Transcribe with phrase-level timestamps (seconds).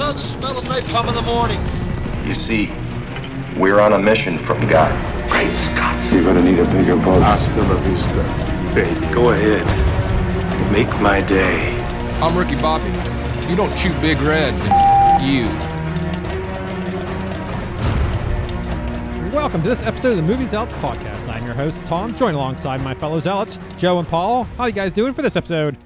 [0.00, 1.60] love the smell of napalm in the morning.
[2.26, 2.68] You see,
[3.60, 4.90] we're on a mission from God.
[5.30, 5.94] Great Scott.
[6.10, 7.20] You're gonna need a bigger boat.
[7.20, 9.14] Hasta la vista, baby.
[9.14, 9.62] Go ahead.
[10.72, 11.78] Make my day.
[12.22, 12.88] I'm Ricky Bobby.
[13.40, 15.44] If you don't chew Big Red, then f- you.
[19.34, 21.28] Welcome to this episode of the Movie Zealots podcast.
[21.28, 24.44] I'm your host, Tom, joined alongside my fellow zealots, Joe and Paul.
[24.56, 25.76] How you guys doing for this episode?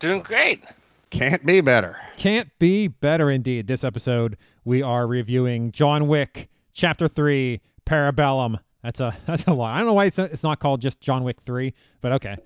[0.00, 0.64] Doing great.
[1.12, 1.98] Can't be better.
[2.16, 3.66] Can't be better indeed.
[3.66, 8.58] This episode, we are reviewing John Wick, Chapter 3, Parabellum.
[8.82, 9.74] That's a that's a lot.
[9.74, 12.36] I don't know why it's, it's not called just John Wick 3, but okay.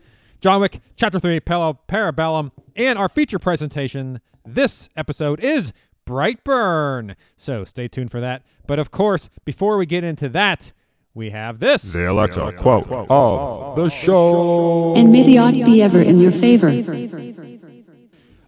[0.40, 5.72] John Wick, Chapter 3, Para- Parabellum, and our feature presentation this episode is
[6.04, 7.14] Brightburn.
[7.36, 8.42] So stay tuned for that.
[8.66, 10.72] But of course, before we get into that,
[11.14, 11.82] we have this.
[11.82, 14.94] The Alexa quote of the show.
[14.96, 16.68] And may the odds be ever in your favor.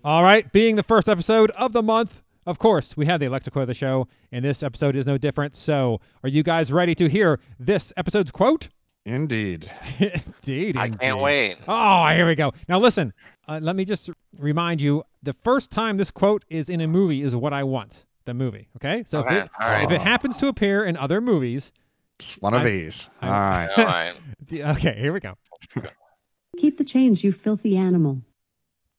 [0.04, 3.50] All right, being the first episode of the month, of course, we have the Alexa
[3.50, 5.56] quote of the show, and this episode is no different.
[5.56, 8.68] So, are you guys ready to hear this episode's quote?
[9.04, 9.70] Indeed.
[9.98, 10.76] indeed.
[10.76, 11.00] I indeed.
[11.00, 11.56] can't wait.
[11.66, 12.52] Oh, here we go.
[12.68, 13.12] Now, listen,
[13.48, 17.22] uh, let me just remind you the first time this quote is in a movie
[17.22, 18.68] is what I want the movie.
[18.76, 19.04] Okay?
[19.06, 19.84] So, Okay, if, it, all right.
[19.84, 21.72] if it happens to appear in other movies,
[22.20, 23.08] It's one of I- these.
[23.20, 23.68] I- All right.
[23.78, 24.14] All right.
[24.76, 25.34] okay, here we go.
[26.58, 28.20] Keep the change, you filthy animal.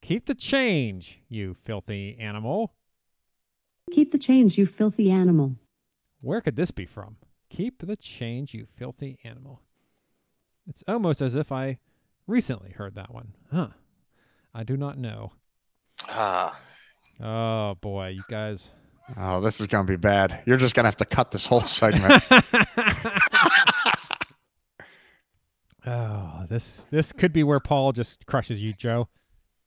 [0.09, 2.73] Keep the change, you filthy animal.
[3.91, 5.55] Keep the change, you filthy animal.
[6.21, 7.15] Where could this be from?
[7.51, 9.61] Keep the change, you filthy animal.
[10.67, 11.77] It's almost as if I
[12.25, 13.35] recently heard that one.
[13.51, 13.67] Huh.
[14.51, 15.31] I do not know.
[16.07, 16.59] Ah,
[17.21, 18.67] Oh boy, you guys.
[19.15, 20.41] Oh, this is going to be bad.
[20.47, 22.23] You're just going to have to cut this whole segment.
[25.85, 29.07] oh, this this could be where Paul just crushes you, Joe.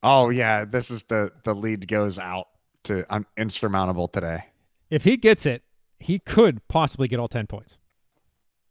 [0.03, 0.65] Oh, yeah.
[0.65, 2.47] This is the, the lead goes out
[2.83, 4.43] to un- insurmountable today.
[4.89, 5.63] If he gets it,
[5.99, 7.77] he could possibly get all 10 points.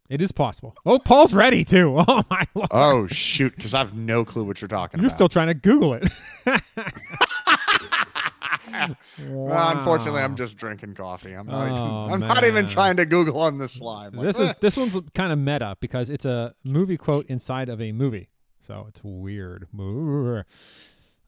[0.09, 0.75] It is possible.
[0.85, 1.97] Oh, Paul's ready too.
[2.07, 2.69] Oh my lord.
[2.71, 3.55] Oh, shoot.
[3.55, 5.17] Because I have no clue what you're talking You're about.
[5.17, 6.07] still trying to Google it.
[9.27, 11.33] Well, unfortunately, I'm just drinking coffee.
[11.33, 14.13] I'm not, Oh, even, I'm not even trying to Google on the slime.
[14.13, 17.81] Like, this is this one's kind of meta because it's a movie quote inside of
[17.81, 18.29] a movie,
[18.65, 19.67] so it's weird.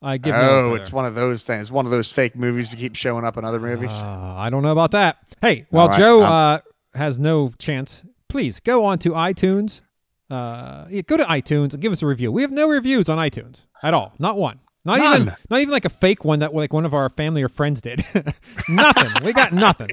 [0.02, 0.36] I give.
[0.36, 1.72] Oh, it's one of those things.
[1.72, 3.94] One of those fake movies that keep showing up in other movies.
[3.94, 5.18] Uh, I don't know about that.
[5.42, 6.60] Hey, while right, Joe um, uh,
[6.94, 9.82] has no chance, please go on to iTunes.
[10.30, 12.32] Uh, yeah, go to iTunes and give us a review.
[12.32, 14.14] We have no reviews on iTunes at all.
[14.20, 14.60] Not one.
[14.84, 15.26] Not even.
[15.28, 15.38] None.
[15.50, 18.06] Not even like a fake one that like one of our family or friends did.
[18.70, 19.12] nothing.
[19.24, 19.90] we got nothing.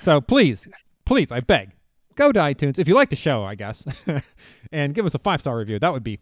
[0.00, 0.66] So please,
[1.04, 1.70] please, I beg,
[2.16, 3.84] go to iTunes if you like the show, I guess,
[4.72, 5.78] and give us a five star review.
[5.78, 6.18] That would be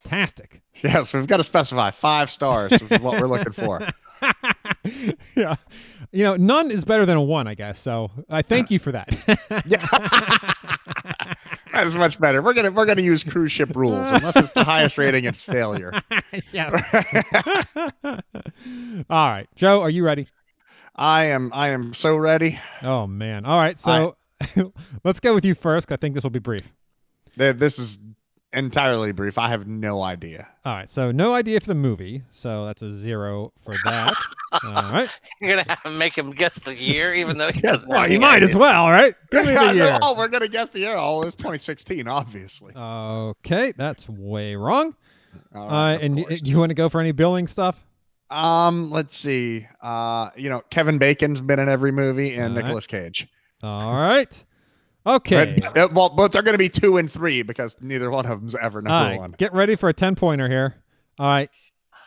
[0.00, 0.62] fantastic.
[0.82, 3.80] Yes, we've got to specify five stars is what we're looking for.
[5.36, 5.56] yeah.
[6.12, 7.80] You know, none is better than a one, I guess.
[7.80, 9.08] So I thank you for that.
[9.66, 9.86] Yeah.
[11.72, 12.42] that is much better.
[12.42, 14.06] We're gonna we're gonna use cruise ship rules.
[14.10, 15.92] Unless it's the highest rating, it's failure.
[16.52, 16.72] yes.
[19.10, 19.48] All right.
[19.54, 20.28] Joe, are you ready?
[20.96, 22.58] I am I am so ready.
[22.82, 23.44] Oh, man.
[23.44, 23.78] All right.
[23.78, 24.16] So
[25.04, 25.90] let's go with you first.
[25.92, 26.68] I think this will be brief.
[27.36, 27.98] This is
[28.52, 29.38] entirely brief.
[29.38, 30.48] I have no idea.
[30.64, 30.88] All right.
[30.88, 32.22] So no idea for the movie.
[32.32, 34.14] So that's a zero for that.
[34.64, 35.08] All right.
[35.40, 37.88] you're gonna have to make him guess the year, even though he doesn't.
[37.88, 38.84] Well, have you any might as well.
[38.84, 39.14] All right.
[39.30, 39.98] Give me the year.
[40.02, 40.96] oh, we're gonna guess the year.
[40.96, 42.72] Oh, it's 2016, obviously.
[42.74, 43.72] Okay.
[43.76, 44.94] That's way wrong.
[45.54, 47.76] All Uh, and do you want to go for any billing stuff?
[48.30, 49.66] um, let's see.
[49.82, 52.64] Uh, you know, Kevin Bacon's been in every movie, and All right.
[52.64, 53.26] Nicolas Cage.
[53.62, 54.44] All right.
[55.06, 55.56] Okay.
[55.60, 58.54] But, uh, well, but they're gonna be two and three because neither one of them's
[58.54, 59.34] ever number All right, one.
[59.38, 60.76] get ready for a 10 pointer here.
[61.18, 61.50] All right.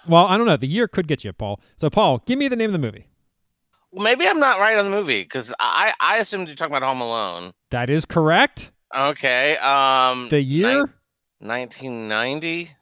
[0.07, 0.57] Well, I don't know.
[0.57, 1.59] The year could get you, Paul.
[1.77, 3.07] So, Paul, give me the name of the movie.
[3.91, 6.85] Well, maybe I'm not right on the movie because I I assumed you're talking about
[6.87, 7.53] Home Alone.
[7.71, 8.71] That is correct.
[8.95, 9.57] Okay.
[9.57, 10.29] Um.
[10.29, 10.89] The year?
[11.39, 12.71] 1990.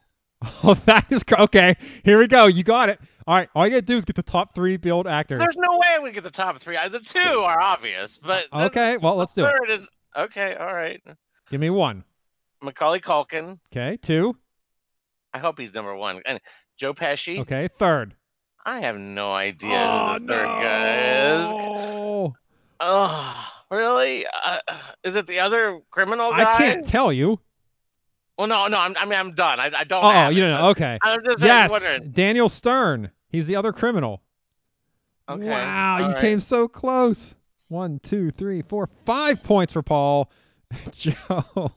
[0.64, 1.76] Oh, that is cor- okay.
[2.04, 2.46] Here we go.
[2.46, 2.98] You got it.
[3.28, 3.48] All right.
[3.54, 5.38] All you got to do is get the top three billed actors.
[5.38, 6.76] There's no way we get the top three.
[6.90, 8.96] The two are obvious, but Okay.
[8.96, 9.52] Well, let's do it.
[9.52, 10.54] third is okay.
[10.54, 11.00] All right.
[11.50, 12.04] Give me one.
[12.62, 13.58] Macaulay Culkin.
[13.72, 13.98] Okay.
[14.02, 14.36] Two.
[15.34, 16.20] I hope he's number one.
[16.26, 16.40] And
[16.76, 17.40] Joe Pesci.
[17.40, 17.68] Okay.
[17.78, 18.14] Third.
[18.64, 21.46] I have no idea who the third guy is.
[21.52, 22.34] Oh,
[22.84, 24.26] Oh, really?
[24.26, 24.58] Uh,
[25.04, 26.54] is it the other criminal guy?
[26.54, 27.38] I can't tell you.
[28.36, 28.78] Well, no, no.
[28.78, 29.60] I'm, I mean, I'm done.
[29.60, 30.04] I, I don't.
[30.04, 30.68] Oh, you don't know.
[30.70, 30.98] Okay.
[31.02, 31.70] I'm just Yes.
[31.70, 32.10] wondering.
[32.10, 33.10] Daniel Stern.
[33.28, 34.22] He's the other criminal.
[35.28, 35.48] Okay.
[35.48, 35.94] Wow.
[35.94, 36.20] all You right.
[36.20, 37.34] came so close.
[37.72, 40.30] One, two, three, four, five points for Paul.
[40.92, 41.72] Joe.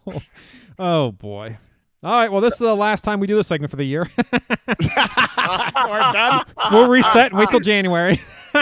[0.78, 1.58] Oh, boy.
[2.04, 2.30] All right.
[2.30, 4.12] Well, this is the last time we do this segment for the year.
[4.68, 6.46] We're done.
[6.74, 8.20] We'll reset and wait till January.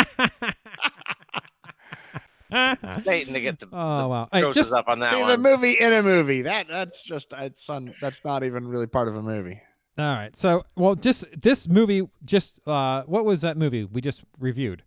[3.01, 4.29] Satan to get the, oh the wow!
[4.31, 5.27] Hey, grosses just up on that See one.
[5.27, 6.43] the movie in a movie.
[6.43, 9.59] That that's just it's un, that's not even really part of a movie.
[9.97, 10.37] all right.
[10.37, 12.07] So, well, just this movie.
[12.25, 14.83] Just uh, what was that movie we just reviewed?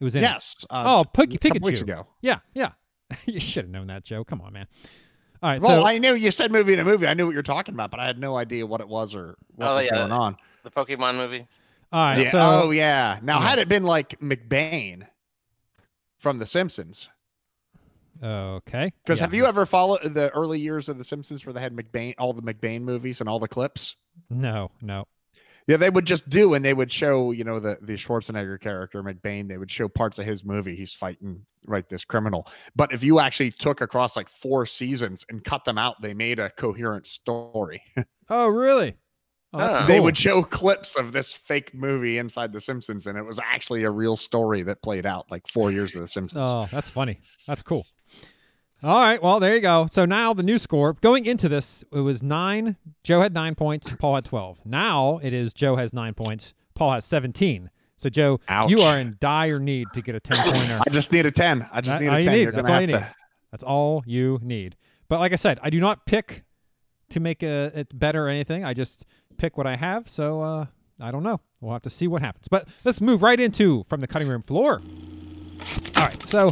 [0.00, 0.22] It was in.
[0.22, 0.26] it.
[0.26, 0.54] Yes.
[0.70, 1.82] Uh, Oh, Pik- a couple weeks Pikachu.
[1.82, 2.06] ago.
[2.20, 2.72] Yeah, yeah.
[3.26, 4.24] you should have known that, Joe.
[4.24, 4.66] Come on, man.
[5.42, 5.60] All right.
[5.60, 7.06] Well, so I knew you said movie in a movie.
[7.06, 9.36] I knew what you're talking about, but I had no idea what it was or
[9.54, 9.94] what Oh, was yeah.
[9.96, 10.36] going on.
[10.64, 11.46] the Pokemon movie.
[11.92, 12.18] all right.
[12.18, 12.30] Yeah.
[12.30, 13.18] So oh yeah.
[13.22, 13.48] Now Yeah.
[13.48, 15.06] had it been like McBain
[16.18, 17.08] from The Simpsons,
[18.22, 18.92] okay.
[19.04, 19.24] because yeah.
[19.24, 22.32] have you ever followed the early years of The Simpsons where they had McBain, all
[22.32, 23.96] the McBain movies and all the clips?
[24.30, 25.06] No, no.
[25.66, 29.02] Yeah, they would just do, and they would show, you know, the the Schwarzenegger character
[29.02, 29.48] McBain.
[29.48, 30.76] They would show parts of his movie.
[30.76, 32.46] He's fighting right this criminal.
[32.76, 36.38] But if you actually took across like four seasons and cut them out, they made
[36.38, 37.82] a coherent story.
[38.28, 38.96] Oh, really?
[39.52, 39.86] Oh, that's Huh.
[39.86, 40.04] they cool.
[40.04, 43.90] would show clips of this fake movie inside The Simpsons, and it was actually a
[43.90, 46.48] real story that played out like four years of The Simpsons.
[46.52, 47.20] Oh, that's funny.
[47.46, 47.86] That's cool.
[48.82, 49.22] All right.
[49.22, 49.88] Well, there you go.
[49.90, 52.76] So now the new score going into this, it was nine.
[53.02, 53.94] Joe had nine points.
[53.98, 54.58] Paul had 12.
[54.64, 56.52] Now it is Joe has nine points.
[56.74, 57.70] Paul has 17.
[57.98, 58.70] So, Joe, Ouch.
[58.70, 60.78] you are in dire need to get a 10 pointer.
[60.86, 61.66] I just need a ten.
[61.72, 62.32] I just need all a you ten.
[62.34, 62.42] need.
[62.42, 62.98] You're That's all have you to.
[62.98, 63.06] need.
[63.50, 64.76] That's all you need.
[65.08, 66.44] But like I said, I do not pick
[67.10, 68.64] to make a, it better or anything.
[68.64, 69.06] I just
[69.38, 70.10] pick what I have.
[70.10, 70.66] So uh,
[71.00, 71.40] I don't know.
[71.62, 72.48] We'll have to see what happens.
[72.50, 74.82] But let's move right into from the cutting room floor.
[75.96, 76.22] All right.
[76.28, 76.50] So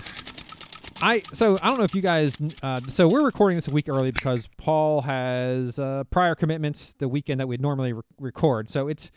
[1.01, 2.39] I so I don't know if you guys.
[2.63, 7.09] Uh, so we're recording this a week early because Paul has uh, prior commitments the
[7.09, 8.71] weekend that we'd normally re- record.
[8.71, 9.11] So it's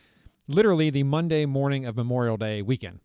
[0.47, 3.00] literally the Monday morning of Memorial Day weekend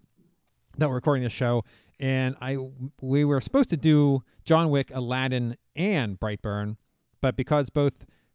[0.79, 1.65] that we're recording this show,
[2.01, 2.57] and I
[3.01, 6.77] we were supposed to do John Wick, Aladdin, and Brightburn,
[7.21, 7.93] but because both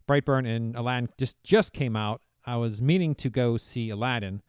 [0.07, 4.42] Brightburn and Aladdin just just came out, I was meaning to go see Aladdin,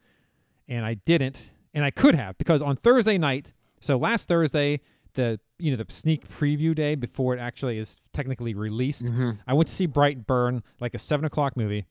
[0.67, 4.81] and I didn't, and I could have because on Thursday night, so last Thursday,
[5.19, 9.03] the you know the sneak preview day before it actually is technically released,
[9.47, 11.85] I went to see Brightburn, like a seven o'clock movie.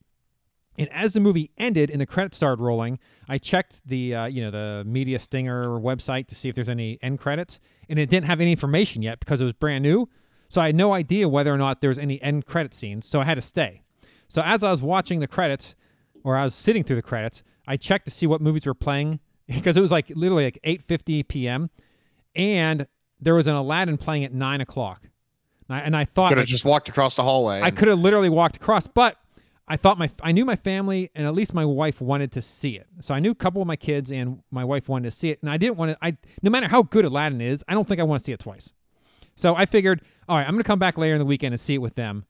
[0.78, 4.42] And as the movie ended and the credits started rolling, I checked the uh, you
[4.42, 8.26] know the Media Stinger website to see if there's any end credits, and it didn't
[8.26, 10.08] have any information yet because it was brand new.
[10.48, 13.06] So I had no idea whether or not there was any end credit scenes.
[13.06, 13.82] So I had to stay.
[14.28, 15.74] So as I was watching the credits,
[16.24, 19.20] or I was sitting through the credits, I checked to see what movies were playing
[19.46, 21.70] because it was like literally like 8:50 p.m.
[22.34, 22.86] and
[23.20, 25.02] there was an Aladdin playing at nine o'clock.
[25.68, 27.60] And I, and I thought Could have like, just walked across the hallway.
[27.60, 29.18] I could have literally walked across, but
[29.68, 32.76] I thought my I knew my family and at least my wife wanted to see
[32.76, 32.86] it.
[33.02, 35.38] So I knew a couple of my kids and my wife wanted to see it,
[35.42, 35.98] and I didn't want to.
[36.00, 38.40] I no matter how good Aladdin is, I don't think I want to see it
[38.40, 38.70] twice.
[39.36, 41.60] So I figured, all right, I'm going to come back later in the weekend and
[41.60, 42.24] see it with them.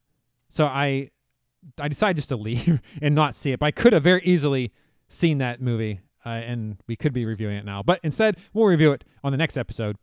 [0.49, 1.11] So I
[1.79, 4.73] I decided just to leave and not see it, but I could have very easily
[5.09, 7.85] seen that movie, uh, and we could be reviewing it now.
[7.85, 9.97] But instead, we'll review it on the next episode.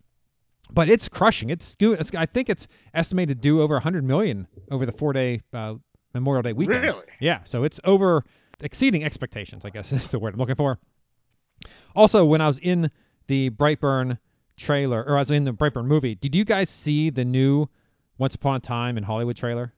[0.72, 1.50] But it's crushing.
[1.50, 5.42] It's, it's I think it's estimated to do over 100 million over the four day
[5.54, 5.76] uh,
[6.14, 6.84] Memorial Day weekend.
[6.84, 7.06] Really?
[7.20, 7.40] Yeah.
[7.44, 8.24] So it's over
[8.62, 9.64] exceeding expectations.
[9.66, 10.80] I guess is the word I'm looking for.
[11.96, 12.92] Also, when I was in
[13.28, 14.18] the Brightburn
[14.58, 17.68] trailer, or I was in the Brightburn movie, did you guys see the new
[18.18, 19.74] Once Upon a Time in Hollywood trailer?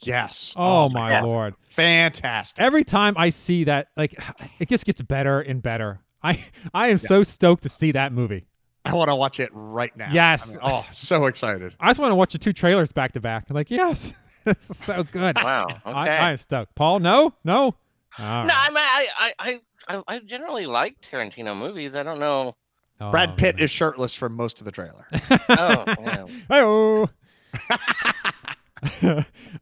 [0.00, 0.54] Yes.
[0.56, 1.24] Oh, my God.
[1.24, 1.54] lord!
[1.70, 2.60] Fantastic.
[2.60, 4.20] Every time I see that, like,
[4.58, 6.00] it just gets better and better.
[6.22, 6.44] I
[6.74, 8.46] I am so stoked to see that movie.
[8.84, 10.08] I want to watch it right now.
[10.12, 10.48] Yes.
[10.48, 11.74] I mean, oh, so excited.
[11.78, 13.46] I just want to watch the two trailers back to back.
[13.48, 14.12] I'm like, yes,
[14.44, 15.36] this is so good.
[15.36, 15.66] Wow.
[15.68, 15.80] Okay.
[15.86, 16.74] I, I'm stoked.
[16.74, 17.74] Paul, no, no.
[18.18, 18.70] All no, right.
[18.76, 21.96] I I, I, I, I, I generally like Tarantino movies.
[21.96, 22.56] I don't know.
[23.00, 23.64] Oh, Brad Pitt man.
[23.64, 25.06] is shirtless for most of the trailer.
[25.48, 26.26] Oh, yeah.
[26.48, 27.08] Hey-oh.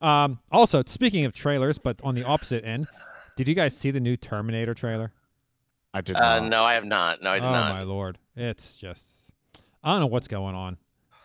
[0.06, 2.86] um, also, speaking of trailers, but on the opposite end,
[3.36, 5.12] did you guys see the new Terminator trailer?
[5.92, 6.48] I did Uh, not.
[6.48, 7.22] no, I have not.
[7.22, 7.72] No, I did oh not.
[7.72, 9.04] Oh my lord, it's just
[9.82, 10.76] I don't know what's going on,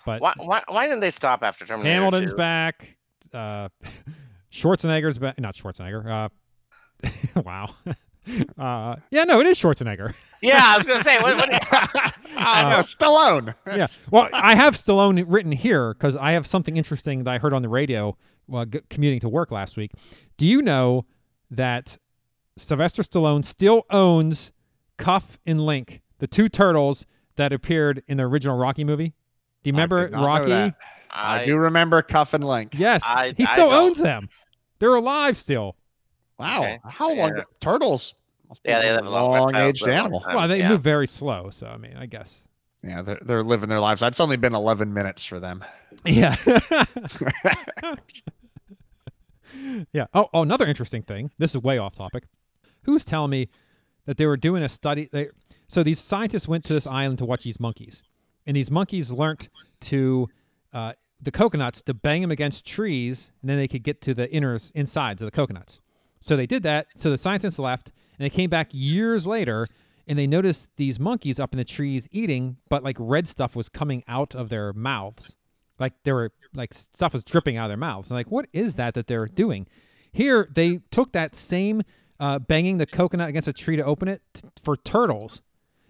[0.06, 1.94] but Why, why, why didn't they stop after Terminator?
[1.94, 2.38] Hamilton's 2?
[2.38, 2.96] back.
[3.34, 3.70] Uh,
[4.52, 5.40] Schwarzenegger's back.
[5.40, 6.30] Not Schwarzenegger.
[7.06, 7.10] Uh,
[7.44, 7.76] wow.
[8.58, 10.12] Uh, yeah, no, it is Schwarzenegger.
[10.42, 11.20] Yeah, I was gonna say.
[11.20, 11.48] What, what,
[12.36, 13.54] I know, Uh, Stallone.
[13.68, 13.86] yeah.
[14.10, 17.62] Well, I have Stallone written here because I have something interesting that I heard on
[17.62, 18.18] the radio
[18.48, 19.92] while g- commuting to work last week.
[20.38, 21.06] Do you know
[21.52, 21.96] that
[22.58, 24.52] Sylvester Stallone still owns
[24.98, 29.14] Cuff and Link, the two turtles that appeared in the original Rocky movie?
[29.64, 30.76] Do you remember did not know Rocky?
[31.12, 32.74] I, I, do remember Cuff and Link.
[32.78, 33.88] Yes, I- he still don't.
[33.88, 34.30] owns them.
[34.80, 35.76] They're alive still.
[36.38, 36.60] Wow.
[36.62, 36.80] Okay.
[36.86, 37.36] How long?
[37.38, 37.44] Yeah.
[37.62, 38.16] Turtles.
[38.50, 40.24] Must be Yeah, they a live a long, long aged live a long animal.
[40.28, 40.70] well, they yeah.
[40.70, 42.42] move very slow, so I mean, I guess.
[42.84, 44.04] Yeah, they're, they're living their lives.
[44.04, 45.64] It's only been 11 minutes for them.
[46.06, 46.36] Yeah.
[49.94, 50.06] yeah.
[50.14, 51.32] Oh, oh, another interesting thing.
[51.40, 52.26] This is way off topic.
[52.84, 53.50] Who's telling me
[54.06, 55.10] that they were doing a study?
[55.12, 55.30] They,
[55.68, 58.04] so these scientists went to this island to watch these monkeys,
[58.46, 59.50] and these monkeys learnt
[59.82, 60.30] to
[60.74, 64.28] uh, the coconuts to bang them against trees, and then they could get to the
[64.28, 65.80] inners insides of the coconuts.
[66.20, 66.88] So they did that.
[66.96, 69.68] So the scientists left, and they came back years later,
[70.08, 73.70] and they noticed these monkeys up in the trees eating, but like red stuff was
[73.70, 75.36] coming out of their mouths,
[75.80, 78.10] like they were like stuff was dripping out of their mouths.
[78.10, 79.68] And like, what is that that they're doing?
[80.12, 81.82] Here they took that same
[82.20, 85.42] uh, banging the coconut against a tree to open it t- for turtles.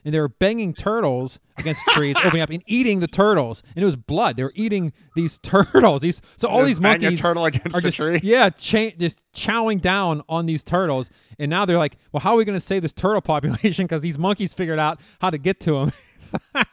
[0.03, 3.85] And they were banging turtles against trees, opening up and eating the turtles, and it
[3.87, 4.37] was blood.
[4.37, 6.01] They were eating these turtles.
[6.01, 8.19] These so all these bang a monkeys turtle against are the just tree.
[8.21, 11.09] yeah, cha- just chowing down on these turtles.
[11.39, 13.85] And now they're like, well, how are we going to save this turtle population?
[13.85, 15.91] Because these monkeys figured out how to get to them.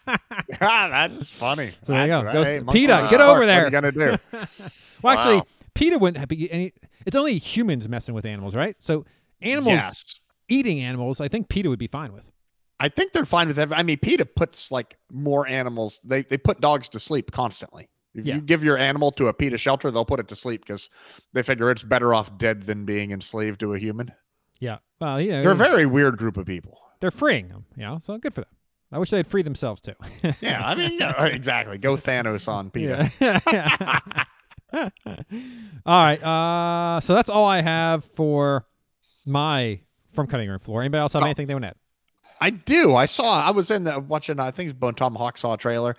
[0.60, 1.72] Ah, That's funny.
[1.84, 2.22] So there you go.
[2.64, 3.62] Go- PETA, get over What there.
[3.62, 4.16] are you gonna do?
[5.02, 5.46] well, actually, Wow.
[5.74, 6.72] PETA wouldn't be any.
[7.06, 8.76] It's only humans messing with animals, right?
[8.78, 9.04] So
[9.42, 10.14] animals Yes.
[10.48, 12.24] eating animals, I think PETA would be fine with.
[12.80, 13.76] I think they're fine with every.
[13.76, 16.00] I mean, PETA puts like more animals.
[16.04, 17.88] They they put dogs to sleep constantly.
[18.14, 18.34] If Yeah.
[18.34, 20.90] you give your animal to a PETA shelter, they'll put it to sleep because
[21.32, 24.12] they figure it's better off dead than being enslaved to a human.
[24.60, 24.78] Yeah.
[25.00, 26.78] Well, yeah, They're a very weird group of people.
[27.00, 28.00] they're freeing them, you know.
[28.04, 28.50] So good for them.
[28.92, 29.94] I wish they'd free themselves too.
[30.40, 31.78] Yeah, I mean, yeah, exactly.
[31.78, 33.10] Go Thanos on PETA.
[33.20, 33.98] Yeah.
[35.86, 36.22] all right.
[36.22, 38.66] Uh, so that's all I have for
[39.26, 39.80] my
[40.12, 40.82] from cutting room floor.
[40.82, 41.26] Anybody else have Oh.
[41.26, 41.76] anything they want to add?
[42.40, 42.94] I do.
[42.96, 43.42] I saw.
[43.42, 44.40] I was in the watching.
[44.40, 45.96] I think it's Bone Tomahawk saw a trailer,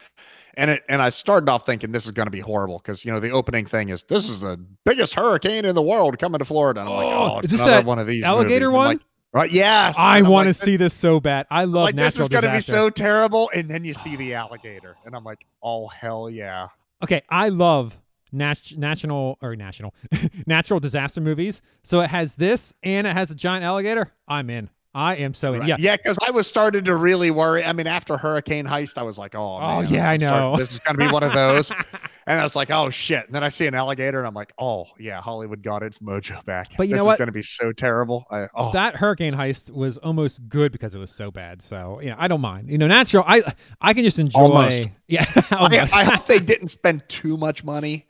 [0.56, 3.12] and it and I started off thinking this is going to be horrible because you
[3.12, 6.46] know the opening thing is this is the biggest hurricane in the world coming to
[6.46, 6.82] Florida.
[6.82, 8.72] And I'm like, Oh, oh, it's is this another that one of these alligator.
[8.72, 8.88] One?
[8.88, 9.00] like,
[9.32, 9.52] right?
[9.52, 9.96] Yes.
[9.98, 11.48] I want like, to see this so bad.
[11.50, 14.34] I love like this is going to be so terrible, and then you see the
[14.34, 16.68] alligator, and I'm like, oh hell yeah.
[17.04, 17.96] okay, I love
[18.34, 19.94] nat- national or national
[20.48, 21.62] natural disaster movies.
[21.84, 24.12] So it has this and it has a giant alligator.
[24.28, 24.70] I'm in.
[24.96, 25.62] I am so in.
[25.62, 25.70] Right.
[25.70, 25.76] Yeah.
[25.80, 27.64] yeah, because I was started to really worry.
[27.64, 30.52] I mean, after Hurricane Heist, I was like, "Oh, Oh, man, yeah, I I'm starting-
[30.52, 30.56] know.
[30.58, 31.72] this is going to be one of those."
[32.28, 34.54] and I was like, "Oh shit!" And then I see an alligator, and I'm like,
[34.60, 37.18] "Oh yeah, Hollywood got its mojo back." But you this know is what?
[37.18, 38.28] going to be so terrible.
[38.30, 41.64] I, oh, That hurricane heist was almost good because it was so bad.
[41.64, 42.70] So you know, I don't mind.
[42.70, 43.24] You know, natural.
[43.26, 43.42] I
[43.82, 44.42] I can just enjoy.
[44.42, 44.84] Almost.
[45.08, 45.26] Yeah.
[45.50, 45.92] I, almost.
[45.96, 48.06] I hope they didn't spend too much money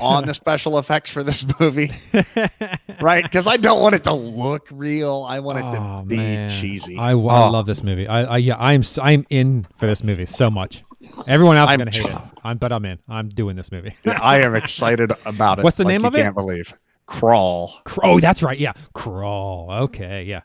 [0.00, 1.90] on the special effects for this movie,
[3.00, 3.24] right?
[3.24, 5.24] Because I don't want it to look real.
[5.28, 6.48] I want it Oh, to be man.
[6.48, 6.96] cheesy.
[6.98, 7.50] I, I Oh.
[7.50, 8.06] love this movie.
[8.06, 10.84] I, I yeah, I'm I'm in for this movie so much.
[11.26, 12.18] Everyone else is I'm gonna hate it.
[12.44, 12.98] I'm but I'm in.
[13.08, 13.94] I'm doing this movie.
[14.04, 15.62] Yeah, I am excited about it.
[15.62, 16.22] What's the like name you of it?
[16.22, 16.72] Can't believe
[17.06, 17.80] Crawl.
[17.84, 18.58] Cr- Oh, that's right.
[18.58, 19.68] Yeah, crawl.
[19.84, 20.42] Okay, yeah.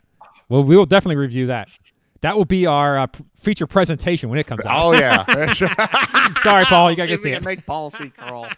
[0.48, 1.68] Well, we will definitely review that.
[2.22, 3.06] That will be our uh,
[3.38, 4.72] feature presentation when it comes out.
[4.82, 5.24] Oh yeah.
[6.42, 7.44] Sorry, Paul, you gotta get see it.
[7.44, 8.48] Make policy crawl.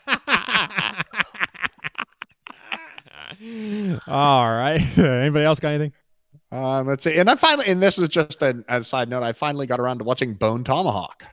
[4.06, 4.80] All right.
[4.98, 5.92] Anybody else got anything?
[6.52, 7.18] Um, let's see.
[7.18, 9.22] And I finally, and this is just a, a side note.
[9.22, 11.24] I finally got around to watching Bone Tomahawk.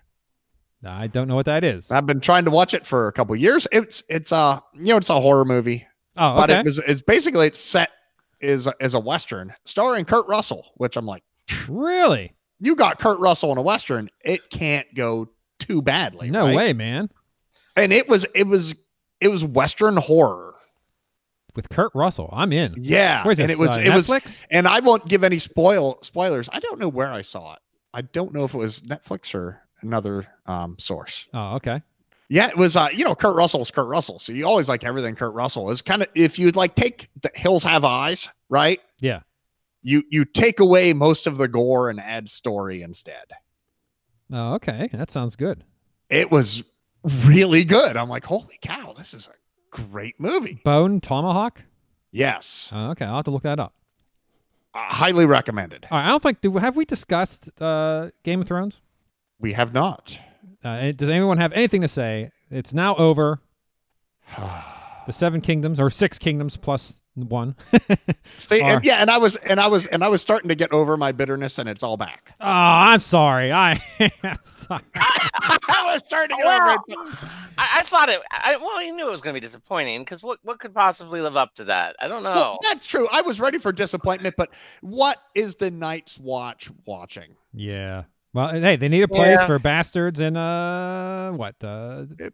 [0.85, 1.89] I don't know what that is.
[1.91, 3.67] I've been trying to watch it for a couple years.
[3.71, 5.87] It's it's a you know it's a horror movie,
[6.17, 6.59] Oh, but okay.
[6.59, 7.89] it was it's basically it's set
[8.41, 11.23] is is a western starring Kurt Russell, which I'm like,
[11.69, 12.33] really?
[12.59, 16.29] you got Kurt Russell in a western, it can't go too badly.
[16.29, 16.55] No right?
[16.55, 17.09] way, man.
[17.77, 18.75] And it was it was
[19.23, 20.53] it was western horror.
[21.55, 22.73] With Kurt Russell, I'm in.
[22.77, 23.55] Yeah, Where's and this?
[23.55, 26.49] it was uh, it was and I won't give any spoil spoilers.
[26.51, 27.59] I don't know where I saw it.
[27.93, 31.27] I don't know if it was Netflix or another um, source.
[31.33, 31.81] Oh, okay.
[32.29, 32.75] Yeah, it was.
[32.75, 35.81] Uh, you know, Kurt Russell's Kurt Russell, so you always like everything Kurt Russell is
[35.81, 36.07] kind of.
[36.15, 38.79] If you'd like take the Hills Have Eyes, right?
[38.99, 39.19] Yeah.
[39.83, 43.25] You you take away most of the gore and add story instead.
[44.31, 44.89] Oh, okay.
[44.93, 45.63] That sounds good.
[46.09, 46.63] It was
[47.25, 47.97] really good.
[47.97, 50.61] I'm like, holy cow, this is a great movie.
[50.63, 51.61] Bone Tomahawk.
[52.11, 53.73] Yes, Oh, okay, I'll have to look that up.
[54.75, 55.87] uh, highly recommended.
[55.89, 58.77] All right, I don't think do have we discussed uh, Game of Thrones?
[59.39, 60.17] We have not.
[60.63, 62.29] Uh, does anyone have anything to say?
[62.51, 63.39] It's now over.
[65.05, 67.55] The Seven Kingdoms or Six Kingdoms plus one.
[68.37, 70.55] See, Or- and, yeah, and I was and I was and I was starting to
[70.55, 72.33] get over my bitterness, and it's all back.
[72.41, 73.51] Oh, I'm sorry.
[73.51, 73.81] I
[74.43, 74.81] sorry.
[74.95, 77.07] I was starting to get Well, over it.
[77.57, 78.19] I, I thought it.
[78.31, 81.21] I, well, you knew it was going to be disappointing because what what could possibly
[81.21, 81.95] live up to that?
[81.99, 82.33] I don't know.
[82.33, 83.07] Well, that's true.
[83.11, 84.49] I was ready for disappointment, but
[84.81, 87.35] what is the Night's Watch watching?
[87.53, 88.03] Yeah.
[88.33, 89.45] Well, hey, they need a place Yeah.
[89.45, 91.55] for bastards and uh, what?
[91.63, 92.33] Uh, It-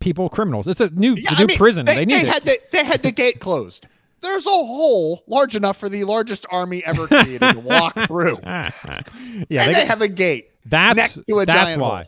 [0.00, 0.66] people, criminals.
[0.66, 1.86] It's a new, Yeah, the I new mean, prison.
[1.86, 2.28] They, They, need they it.
[2.28, 3.86] had the they had the gate closed.
[4.20, 8.38] There's a hole large enough for the largest army ever created to walk through.
[8.44, 10.50] yeah, and they, they, have a gate.
[10.66, 11.88] that's next to a that's giant why.
[11.88, 12.04] hole.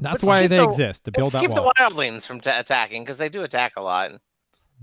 [0.00, 1.72] That's Let's why they the- exist to build Let's that keep wall.
[1.76, 4.10] the wildlings from ta attacking because they do attack a lot.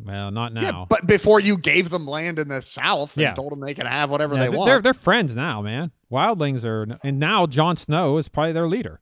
[0.04, 0.62] well, not now.
[0.62, 3.34] Yeah, but before you gave them land in the south and Yeah.
[3.36, 4.70] told them they can have whatever Yeah, they they're- want.
[4.70, 5.92] They're they're friends now, man.
[6.12, 9.00] Wildlings are, and now Jon Snow is probably their leader.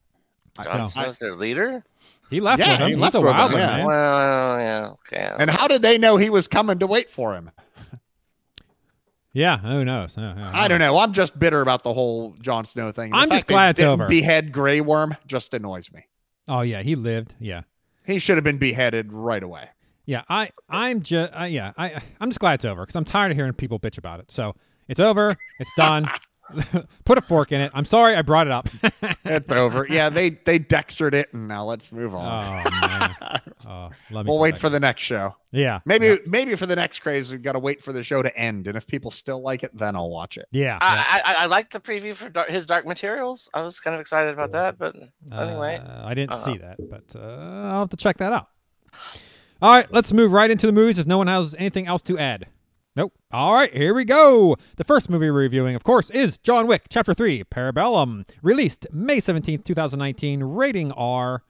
[0.62, 1.84] Jon So- Snow's their leader.
[2.32, 2.88] He left Yeah, with him.
[2.88, 3.78] he He's left a with wild him, one, yeah.
[3.78, 3.86] man.
[3.86, 5.36] Well, yeah, okay.
[5.38, 7.52] And how did they know he was coming to wait for him?
[9.34, 10.14] Yeah, who knows?
[10.18, 10.98] Yeah, yeah, I don't know.
[10.98, 13.12] I'm just bitter about the whole Jon Snow thing.
[13.12, 14.08] The I'm just glad it's didn't over.
[14.08, 16.06] Behead Grey Worm just annoys me.
[16.50, 17.34] Oh yeah, he lived.
[17.40, 17.62] Yeah,
[18.06, 19.70] He should have been beheaded right away.
[20.06, 20.24] yeah.
[20.28, 21.72] I I'm just uh, yeah.
[21.78, 24.30] I I'm just glad it's over because I'm tired of hearing people bitch about it.
[24.32, 24.54] So
[24.90, 25.34] it's over.
[25.60, 26.10] It's done.
[27.06, 27.72] Put a fork in it.
[27.74, 28.70] I'm sorry I brought it up.
[29.24, 29.86] It's over.
[29.90, 32.64] Yeah, they they dextered it, and now let's move oh on.
[32.82, 33.16] man.
[33.66, 35.36] Oh, let me we'll wait for the next show.
[35.52, 35.80] Yeah.
[35.86, 36.16] Maybe Yeah.
[36.26, 38.76] maybe for the next craze, we've got to wait for the show to end, and
[38.76, 40.48] if people still like it, then I'll watch it.
[40.52, 40.78] Yeah.
[40.82, 41.06] yeah.
[41.08, 43.50] I, I, I liked the preview for Dark, his Dark Materials.
[43.54, 44.96] I was kind of excited about that, but
[45.32, 45.78] anyway.
[45.86, 47.20] Uh, I didn't Uh, see that, but uh,
[47.72, 48.48] I'll have to check that out.
[49.62, 52.18] All right, let's move right into the movies if no one has anything else to
[52.18, 52.48] add.
[52.96, 53.14] Nope.
[53.32, 54.58] All right, here we go.
[54.76, 59.22] The first movie we're reviewing, of course, is John Wick, Chapter 3, Parabellum, released May
[59.22, 61.42] 17th, 2019, rating R.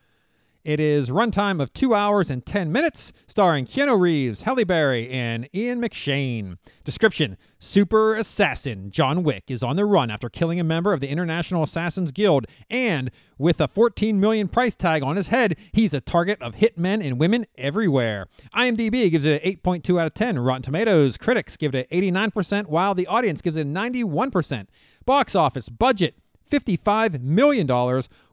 [0.64, 5.50] It is runtime of 2 hours and 10 minutes, starring Keanu Reeves, Halle Berry, and
[5.56, 6.56] Ian McShane.
[6.84, 11.08] Description Super assassin John Wick is on the run after killing a member of the
[11.08, 16.02] International Assassins Guild, and with a 14 million price tag on his head, he's a
[16.02, 18.28] target of hitmen and women everywhere.
[18.56, 20.38] IMDb gives it an 8.2 out of 10.
[20.38, 24.68] Rotten Tomatoes critics give it an 89%, while the audience gives it a 91%.
[25.06, 26.14] Box office budget
[26.52, 27.68] $55 million.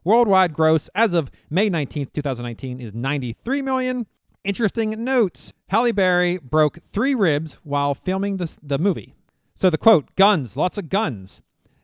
[0.08, 4.06] Worldwide gross as of May 19th, 2019 is 93 million.
[4.42, 5.52] Interesting notes.
[5.66, 9.14] Halle Berry broke three ribs while filming this, the movie.
[9.54, 11.42] So the quote, guns, lots of guns.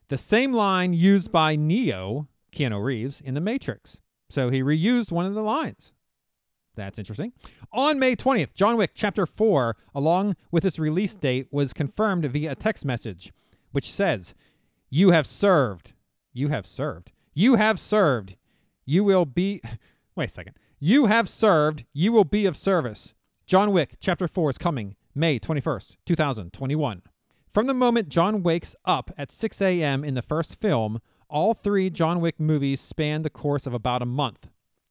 [0.08, 4.00] The same line used by Neo, Keanu Reeves, in The Matrix.
[4.30, 5.92] So he reused one of the lines.
[6.76, 7.34] That's interesting.
[7.74, 12.52] On May 20th, John Wick Chapter 4, along with its release date, was confirmed via
[12.52, 13.34] a text message,
[13.72, 14.32] which says,
[14.88, 15.92] You have served.
[16.32, 17.10] You have served.
[17.36, 18.36] You have served.
[18.84, 19.60] You will be.
[20.14, 20.54] Wait a second.
[20.78, 21.84] You have served.
[21.92, 23.12] You will be of service.
[23.46, 27.02] John Wick Chapter 4 is coming May 21st, 2021.
[27.52, 30.04] From the moment John wakes up at 6 a.m.
[30.04, 34.06] in the first film, all three John Wick movies span the course of about a
[34.06, 34.46] month.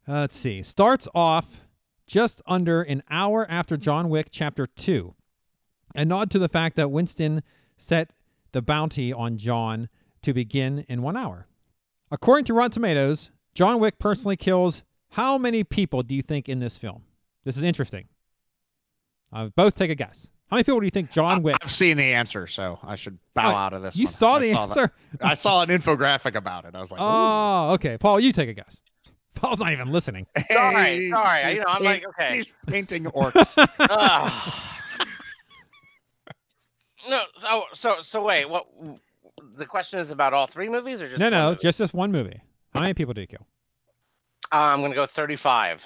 [0.05, 0.61] Uh, let's see.
[0.63, 1.61] Starts off
[2.07, 5.15] just under an hour after John Wick Chapter 2.
[5.95, 7.41] A nod to the fact that Winston
[7.77, 8.11] set
[8.51, 9.87] the bounty on John
[10.23, 11.47] to begin in one hour.
[12.13, 16.59] According to Rotten Tomatoes, John Wick personally kills how many people do you think in
[16.59, 17.01] this film?
[17.43, 18.05] This is interesting.
[19.33, 20.27] Uh, both take a guess.
[20.51, 21.57] How many people do you think John Wick?
[21.61, 23.95] I've seen the answer, so I should bow Oh, out of this.
[23.97, 24.13] you one.
[24.13, 24.59] saw I the that.
[24.59, 24.91] answer?
[25.21, 26.75] I saw an infographic about it.
[26.75, 27.03] I was like, Ooh.
[27.03, 27.97] Oh, okay.
[27.97, 28.77] Paul, you take a guess.
[29.33, 30.27] Paul's not even listening.
[30.51, 32.35] Sorry, Hey, sorry, he's you know, I'm paint- like, okay.
[32.35, 33.67] He's painting orcs.
[33.79, 34.53] Ugh.
[37.09, 38.67] no, so so so wait, what?
[39.55, 41.59] The question is about all three movies or just no, no, movie?
[41.61, 42.41] just this one movie.
[42.73, 43.47] How many people did you kill?
[44.51, 45.83] Uh, I'm gonna go 35.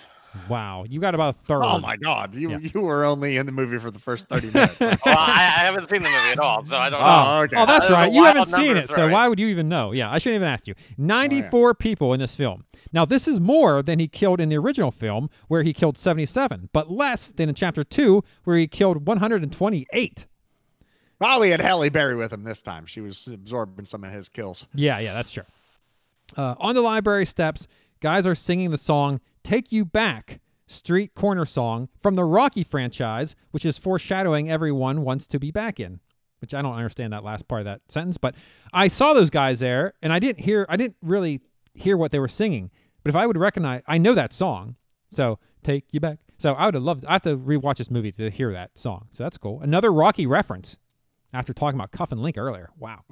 [0.50, 1.64] Wow, you got about a third.
[1.64, 2.58] oh my god, you Yeah.
[2.74, 4.80] you were only in the movie for the first thirty minutes.
[4.80, 7.06] Well, I, I haven't seen the movie at all, so I don't know.
[7.08, 7.56] Oh, okay.
[7.56, 8.12] Oh, that's That was a right.
[8.12, 9.94] You haven't seen it, so why would you even know?
[9.94, 10.76] Yeah, I shouldn't even ask you.
[10.98, 12.66] 94 people in this film.
[12.94, 16.70] Now, this is more than he killed in the original film, where he killed 77,
[16.74, 20.26] but less than in Chapter 2, where he killed 128.
[21.20, 22.86] Well, we had Halle Berry with him this time.
[22.86, 24.68] She was absorbing some of his kills.
[24.76, 25.44] Yeah, yeah, that's true.
[26.36, 27.68] Uh, on the library steps,
[28.02, 33.36] guys are singing the song Take You Back, street corner song from the Rocky franchise,
[33.52, 36.00] which is foreshadowing everyone wants to be back in.
[36.40, 38.36] Which I don't understand that last part of that sentence, but
[38.72, 41.42] I saw those guys there and I didn't hear, I didn't really
[41.74, 42.70] hear what they were singing.
[43.02, 44.76] But if I would recognize, I know that song.
[45.10, 46.20] So take you back.
[46.38, 49.08] So I would have loved, I have to rewatch this movie to hear that song.
[49.14, 49.62] So that's cool.
[49.62, 50.78] Another Rocky reference
[51.34, 52.70] after talking about Cuff and Link earlier.
[52.80, 53.04] Wow.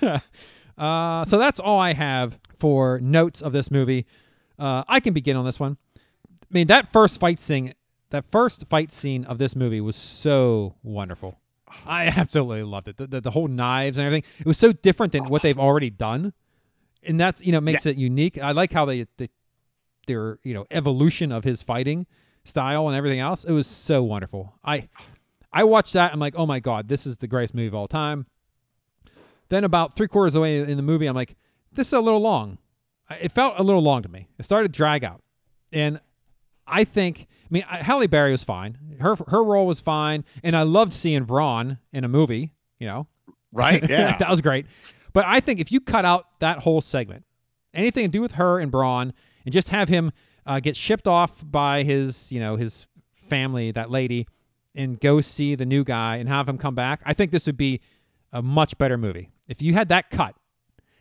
[0.78, 4.06] uh, so that's all I have for notes of this movie.
[4.58, 5.76] Uh, I can begin on this one.
[5.96, 5.98] I
[6.50, 7.74] mean, that first fight scene,
[8.10, 11.38] that first fight scene of this movie was so wonderful.
[11.86, 12.96] I absolutely loved it.
[12.96, 14.28] The, the, the whole knives and everything.
[14.38, 16.32] It was so different than what they've already done,
[17.02, 18.38] and that's you know makes it unique.
[18.38, 19.28] I like how they, they
[20.06, 22.06] their you know evolution of his fighting
[22.44, 23.44] style and everything else.
[23.44, 24.54] It was so wonderful.
[24.64, 24.88] I
[25.52, 26.12] I watched that.
[26.12, 28.26] I'm like, oh my god, this is the greatest movie of all time.
[29.48, 31.36] Then about three quarters of the way in the movie, I'm like,
[31.72, 32.58] this is a little long.
[33.20, 34.28] It felt a little long to me.
[34.38, 35.22] It started to drag out,
[35.72, 36.00] and
[36.66, 38.78] I think, I mean, Halle Berry was fine.
[39.00, 42.52] Her her role was fine, and I loved seeing Braun in a movie.
[42.78, 43.06] You know,
[43.52, 43.86] Right?
[43.90, 44.16] Yeah.
[44.16, 44.66] that was great.
[45.12, 47.24] But I think if you cut out that whole segment,
[47.74, 49.12] anything to do with her and Braun,
[49.44, 50.10] and just have him
[50.46, 52.86] uh, get shipped off by his, you know, his
[53.28, 54.26] family, that lady,
[54.74, 57.56] and go see the new guy and have him come back, I think this would
[57.56, 57.80] be
[58.32, 59.30] a much better movie.
[59.48, 60.34] If you had that cut,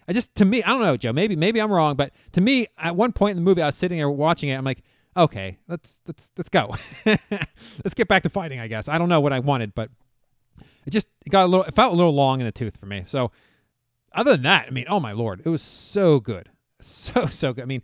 [0.08, 1.14] I just to me, I don't know, Joe.
[1.14, 3.76] Maybe maybe I'm wrong, but to me, at one point in the movie, I was
[3.76, 4.56] sitting there watching it.
[4.56, 4.84] I'm like,
[5.16, 6.76] okay, let's let's let's go.
[7.06, 8.60] let's get back to fighting.
[8.60, 9.90] I guess I don't know what I wanted, but
[10.86, 11.64] it just it got a little.
[11.64, 13.04] It felt a little long in the tooth for me.
[13.08, 13.32] So
[14.14, 16.50] other than that, I mean, oh my lord, it was so good,
[16.82, 17.62] so so good.
[17.62, 17.84] I mean,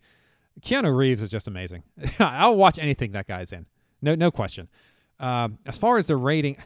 [0.61, 1.83] Keanu Reeves is just amazing.
[2.19, 3.65] I'll watch anything that guy's in.
[4.01, 4.67] No no question.
[5.19, 6.57] Um, as far as the rating,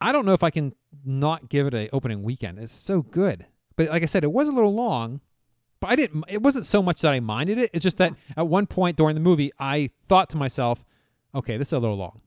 [0.00, 2.58] I don't know if I can not give it a opening weekend.
[2.58, 3.46] It's so good.
[3.76, 5.20] But like I said, it was a little long,
[5.80, 7.70] but I didn't it wasn't so much that I minded it.
[7.72, 10.84] It's just that at one point during the movie I thought to myself,
[11.34, 12.20] okay, this is a little long.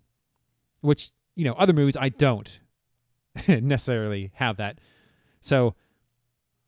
[0.82, 2.60] Which, you know, other movies I don't
[3.48, 4.80] necessarily have that.
[5.42, 5.76] So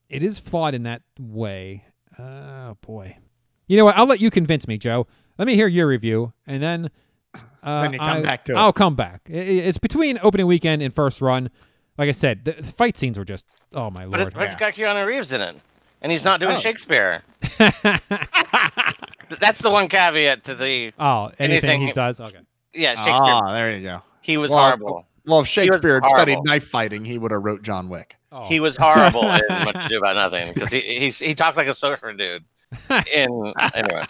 [0.10, 1.86] it is flawed in that way.
[2.18, 3.18] Oh boy.
[3.68, 3.98] You know what?
[3.98, 5.06] I'll let you convince me, Joe.
[5.38, 6.90] Let me hear your review and then
[7.64, 8.56] uh, Then you come I, back to it.
[8.56, 9.22] I'll come back.
[9.30, 9.38] I- I-
[9.68, 11.50] It's between opening weekend and first run.
[11.98, 14.28] Like I said, the the fight scenes were just oh my But lord.
[14.30, 15.56] it's, but it's got Keanu Reeves in it,
[16.02, 16.60] and he's not doing Oh.
[16.60, 17.22] Shakespeare.
[19.40, 22.20] That's the one caveat to the oh, anything, he does.
[22.20, 22.40] Okay.
[22.74, 23.14] yeah Shakespeare.
[23.22, 24.02] Ah, there you go.
[24.22, 25.06] he was Well, horrible.
[25.26, 28.16] Well, if Shakespeare had studied knife fighting, he would have wrote John Wick.
[28.32, 28.46] Oh.
[28.48, 31.74] He was horrible in Much Ado About Nothing because he he's, he talks like a
[31.74, 32.44] surfer dude.
[33.14, 34.06] In anyway,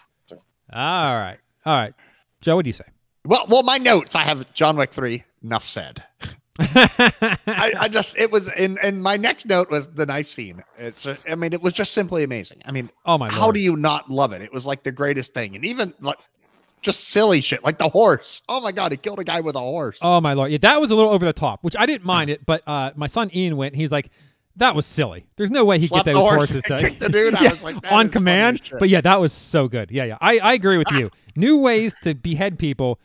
[0.74, 1.38] All right.
[1.66, 1.94] All right.
[2.42, 2.84] Joe, what do you say?
[3.26, 4.16] Well, well, my notes.
[4.16, 5.24] I have John Wick three.
[5.44, 6.04] Enough said.
[6.60, 10.62] I, I just it was in and my next note was the knife scene.
[10.78, 12.62] It's I mean it was just simply amazing.
[12.66, 13.56] I mean, oh my how lord.
[13.56, 14.42] do you not love it?
[14.42, 16.18] It was like the greatest thing, and even like
[16.82, 18.42] just silly shit like the horse.
[18.50, 20.00] Oh my god, he killed a guy with a horse.
[20.02, 20.52] Oh my lord.
[20.52, 22.92] Yeah, that was a little over the top, which I didn't mind it, but uh
[22.96, 24.10] my son Ian went, he's like,
[24.58, 25.26] that was silly.
[25.38, 27.36] There's no way he get those horse horses to the dude.
[27.36, 28.70] I Yeah, was like, on command.
[28.78, 29.90] But yeah, that was so good.
[29.92, 30.18] Yeah, yeah.
[30.20, 31.10] I, I agree with you.
[31.38, 33.00] New ways to behead people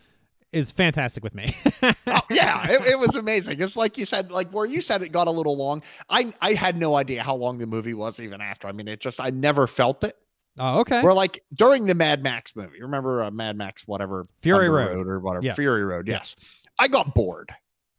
[0.55, 1.55] is fantastic with me.
[1.83, 3.61] oh, yeah, it, it was amazing.
[3.61, 5.83] It's like you said, like where you said it got a little long.
[6.09, 8.69] I I had no idea how long the movie was even after.
[8.69, 10.17] I mean, it just I never felt it.
[10.59, 11.03] oh, okay.
[11.03, 15.07] Where like during the Mad Max movie, remember uh, Mad Max whatever Fury Thunder Road.
[15.09, 15.55] or whatever Yeah.
[15.55, 16.07] Fury Road.
[16.09, 16.15] Yeah.
[16.15, 16.37] Yes,
[16.79, 17.53] I got bored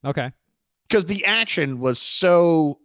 [0.05, 0.31] Okay.
[0.87, 2.79] because the action was so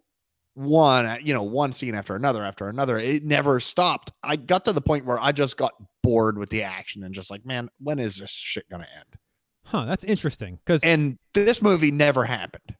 [0.55, 4.65] one uh, you know one scene after another after another it never stopped i got
[4.65, 7.71] to the point where i just got bored with the action and just like man
[7.79, 9.17] when is this shit gonna end
[9.71, 10.59] Huh, that's interesting.
[10.65, 12.77] Because and this movie never happened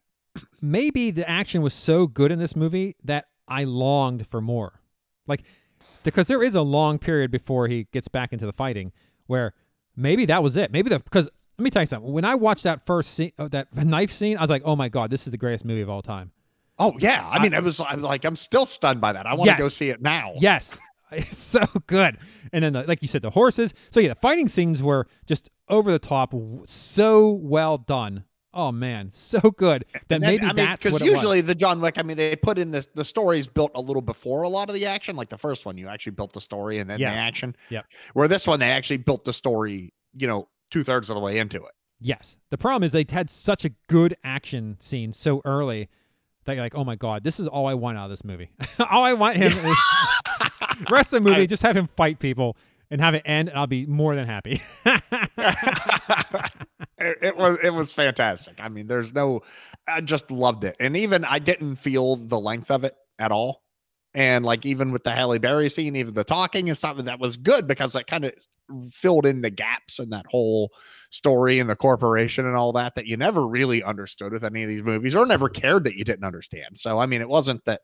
[0.61, 4.79] maybe the action was so good in this movie that I longed for more.
[5.27, 5.43] Like,
[6.03, 8.91] because there is a long period before he gets back into the fighting
[9.27, 9.53] where
[9.95, 10.71] maybe that was it.
[10.71, 11.25] Maybe the because
[11.57, 12.11] let me tell you something.
[12.13, 14.87] When I watched that first scene, oh, that knife scene, I was like, oh my
[14.89, 16.31] god, this is the greatest movie of all time.
[16.79, 19.33] oh yeah i mean i was i was like i'm still stunned by that i
[19.33, 19.59] want to Yes.
[19.59, 20.71] go see it now Yes,
[21.11, 22.17] it's so good.
[22.53, 23.73] And then, the, like you said, the horses.
[23.89, 26.33] So yeah, the fighting scenes were just over the top,
[26.65, 28.25] so well done.
[28.53, 31.11] Oh man, so good that And then, maybe I mean, that's because it was.
[31.13, 34.01] usually the John Wick, I mean, they put in the the stories built a little
[34.01, 35.15] before a lot of the action.
[35.15, 37.11] Like the first one, you actually built the story and then Yeah.
[37.11, 37.55] the action.
[37.69, 37.83] Yeah.
[38.13, 41.37] Where this one, they actually built the story, you know, two thirds of the way
[41.37, 41.71] into it.
[42.01, 42.35] Yes.
[42.49, 45.87] The problem is they had such a good action scene so early
[46.43, 48.49] that you're like, oh my god, this is all I want out of this movie.
[48.79, 49.77] all I want him is
[50.91, 52.57] rest of the movie, I- just have him fight people
[52.91, 54.61] and have it end, and I'll be more than happy.
[54.85, 55.01] it,
[56.97, 58.57] it was it was fantastic.
[58.59, 59.41] I mean, there's no,
[59.87, 63.63] I just loved it, and even I didn't feel the length of it at all.
[64.13, 67.37] And like even with the Halle Berry scene, even the talking and stuff, that was
[67.37, 68.33] good because it kind of
[68.91, 70.71] filled in the gaps in that whole
[71.11, 74.69] story and the corporation and all that that you never really understood with any of
[74.69, 76.77] these movies or never cared that you didn't understand.
[76.77, 77.81] So I mean, it wasn't that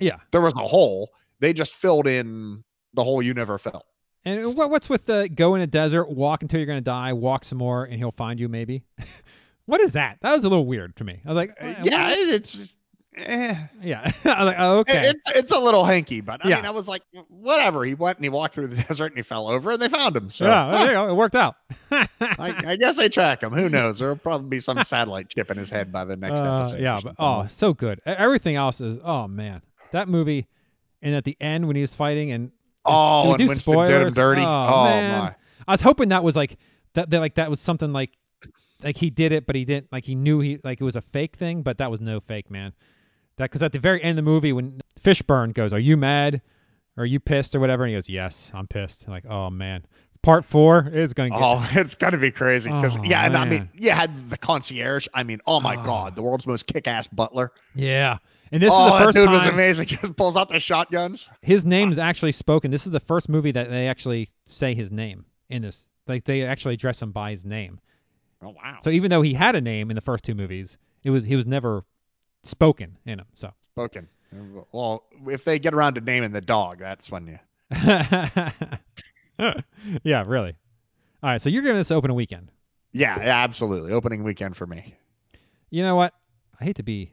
[0.00, 0.16] yeah.
[0.32, 3.86] there was a hole; they just filled in the hole you never felt.
[4.24, 7.12] And what, what's with the go in a desert, walk until you're going to die,
[7.12, 8.82] walk some more, and he'll find you, maybe?
[9.66, 10.18] what is that?
[10.22, 11.20] That was a little weird to me.
[11.24, 12.68] I was like, Uh, what- yeah, it's.
[13.16, 13.54] Eh.
[13.82, 14.12] Yeah.
[14.24, 15.08] I was like, oh, okay.
[15.08, 16.56] It's it's a little hanky, but I Yeah.
[16.56, 17.84] mean, I was like, whatever.
[17.84, 20.14] He went and he walked through the desert and he fell over and they found
[20.14, 20.30] him.
[20.30, 21.08] So yeah, huh, you go.
[21.08, 21.56] It worked out.
[21.90, 23.52] I, I guess they track him.
[23.52, 23.98] Who knows?
[23.98, 26.80] There'll probably be some satellite chip in his head by the next Uh, episode.
[26.80, 28.00] yeah, but oh, so good.
[28.06, 30.46] Everything else is oh man, that movie.
[31.02, 32.52] And at the end when he was fighting and
[32.88, 34.42] oh, and Winston did him dirty.
[34.42, 35.18] Oh, Oh, man.
[35.20, 35.34] my!
[35.66, 36.56] I was hoping that was like
[36.94, 38.10] that, like that was something like
[38.82, 41.02] like he did it, but he didn't like he knew he like it was a
[41.02, 42.72] fake thing, but that was no fake, man.
[43.36, 46.40] That because at the very end of the movie when Fishburne goes, "Are you mad?
[46.96, 49.84] Are you pissed or whatever?" and he goes, "Yes, I'm pissed." I'm like, oh man,
[50.22, 51.44] part four is going to get.
[51.44, 55.06] Oh, it's gonna be crazy because Oh, yeah, and I mean, yeah had the concierge.
[55.14, 55.82] I mean, oh my Oh.
[55.84, 57.52] god, the world's most kick-ass butler.
[57.74, 58.18] Yeah,
[58.52, 59.86] and this oh, is the that first dude was amazing.
[59.88, 61.28] Just pulls out the shotguns.
[61.42, 62.70] his name is actually spoken.
[62.70, 65.86] This is the first movie that they actually say his name in this.
[66.06, 67.80] Like they actually address him by his name.
[68.42, 71.10] Oh wow, So even though he had a name in the first two movies, it
[71.10, 71.84] was he was never
[72.44, 73.26] spoken in them.
[73.34, 74.08] So spoken.
[74.72, 77.38] Well, if they get around to naming the dog, that's when you.
[80.02, 80.54] yeah, really.
[81.22, 82.50] All right, so you're giving this open a weekend.
[82.92, 83.92] Yeah, yeah, absolutely.
[83.92, 84.94] Opening weekend for me.
[85.70, 86.14] You know what?
[86.60, 87.12] I hate to be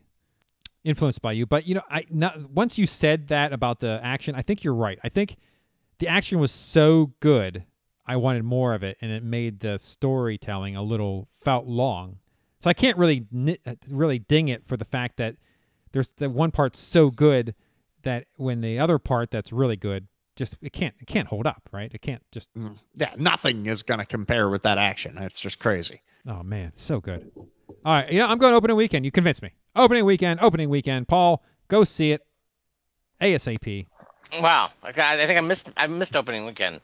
[0.85, 4.35] influenced by you, but you know, I not, once you said that about the action,
[4.35, 4.99] I think you're right.
[5.03, 5.35] I think
[5.99, 7.65] the action was so good,
[8.05, 12.19] I wanted more of it, and it made the storytelling a little felt long.
[12.59, 13.25] So I can't really
[13.65, 15.35] uh, really ding it for the fact that
[15.91, 17.55] there's the one part so good
[18.03, 21.67] that when the other part that's really good just it can't it can't hold up,
[21.71, 21.91] right?
[21.93, 22.73] It can't just mm-hmm.
[22.93, 25.17] Yeah, nothing is going to compare with that action.
[25.17, 26.01] It's just crazy.
[26.27, 27.31] Oh man, so good.
[27.67, 29.05] All right, yeah, I'm going opening weekend.
[29.05, 29.51] You convinced me.
[29.75, 31.07] Opening weekend, opening weekend.
[31.07, 32.25] Paul, go see it
[33.21, 33.87] ASAP.
[34.39, 34.69] Wow.
[34.87, 36.81] Okay, I I think I missed I missed opening weekend.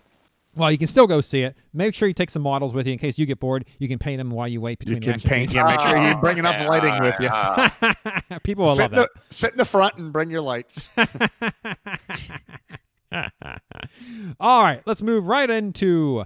[0.56, 1.56] Well, you can still go see it.
[1.74, 3.66] Make sure you take some models with you in case you get bored.
[3.80, 5.50] You can paint them while you wait between the can paint.
[5.50, 5.54] scenes.
[5.54, 8.40] Yeah, make sure you bring enough lighting with you.
[8.44, 10.90] People will sit, love in the, sit in the front and bring your lights.
[14.42, 16.26] All right, let's move right into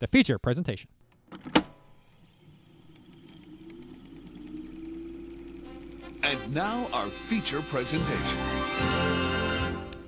[0.00, 0.90] the feature presentation.
[6.22, 8.38] And now our feature presentation.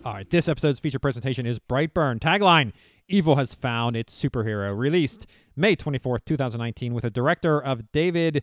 [0.04, 2.20] All right, this episode's feature presentation is Brightburn.
[2.20, 2.72] Tagline
[3.08, 4.76] Evil has found its superhero.
[4.76, 8.42] Released May 24th, 2019, with a director of David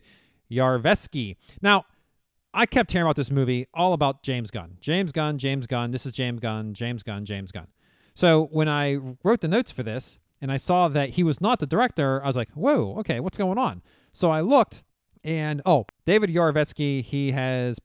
[0.50, 1.36] Yarovesky.
[1.60, 1.84] Now,
[2.54, 4.76] I kept hearing about this movie all about James Gunn.
[4.80, 7.66] James Gunn, James Gunn, this is James Gunn, James Gunn, James Gunn.
[8.14, 11.58] So when I wrote the notes for this and I saw that he was not
[11.58, 13.82] the director, I was like, whoa, okay, what's going on?
[14.12, 14.82] So I looked
[15.24, 17.78] and, oh, David Yarovesky, he has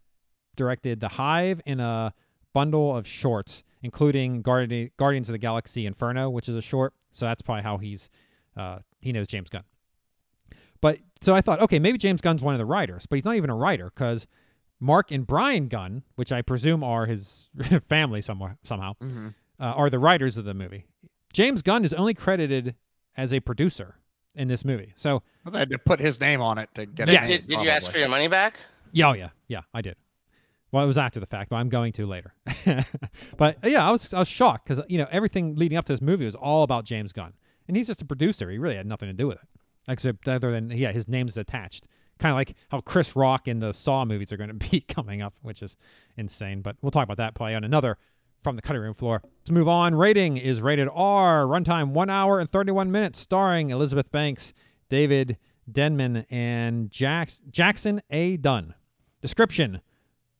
[0.56, 2.14] directed The Hive in a
[2.54, 6.94] bundle of shorts, including Guardi- Guardians of the Galaxy Inferno, which is a short.
[7.12, 8.10] So that's probably how he's
[8.56, 9.64] uh, he knows James Gunn.
[10.82, 13.36] But so I thought, okay, maybe James Gunn's one of the writers, but he's not
[13.36, 14.26] even a writer because
[14.80, 17.50] Mark and Brian Gunn, which I presume are his
[17.90, 19.34] family somewhere somehow, Mhm.
[19.60, 20.86] uh, are the writers of the movie.
[21.34, 22.76] James Gunn is only credited
[23.16, 23.96] as a producer
[24.38, 24.94] in this movie.
[24.96, 27.30] So Well, they had to put his name on it to get Yes.
[27.30, 27.42] it.
[27.42, 28.56] Did, made, did you ask for your money back?
[28.92, 29.96] Yeah, oh yeah, yeah, I did.
[30.72, 32.34] Well, it was after the fact, but I'm going to later.
[33.38, 36.02] but yeah, I was I was shocked because you know everything leading up to this
[36.02, 37.34] movie was all about James Gunn,
[37.68, 38.50] and he's just a producer.
[38.50, 39.48] He really had nothing to do with it,
[39.88, 41.86] except other than yeah, his name's attached.
[42.20, 45.22] Kind of like how Chris Rock and the Saw movies are going to be coming
[45.22, 45.76] up, which is
[46.18, 46.62] insane.
[46.62, 47.98] But we'll talk about that play on another
[48.44, 49.22] from the cutting room floor.
[49.24, 49.96] Let's move on.
[49.96, 51.46] Rating is rated R.
[51.46, 54.54] Runtime one hour and 31 minutes, starring Elizabeth Banks,
[54.90, 55.38] David
[55.72, 58.38] Denman, and Jax- Jackson A.
[58.38, 58.74] Dunn.
[59.22, 59.82] Description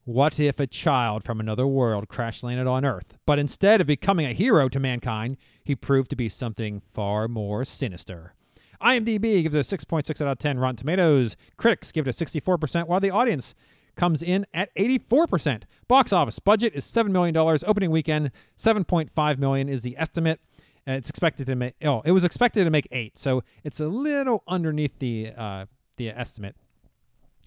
[0.06, 4.26] What if a child from another world crash landed on Earth, but instead of becoming
[4.26, 8.34] a hero to mankind, he proved to be something far more sinister?
[8.82, 10.60] IMDb gives it a 6.6 out of 10.
[10.60, 13.56] Rotten Tomatoes critics give it a 64%, while the audience
[13.98, 15.64] comes in at 84%.
[15.88, 17.36] Box office budget is $7 million.
[17.36, 20.40] Opening weekend, 7.5 million is the estimate.
[20.88, 23.88] Uh, it's expected to make oh, it was expected to make eight, so it's a
[23.88, 25.66] little underneath the uh,
[25.98, 26.56] the estimate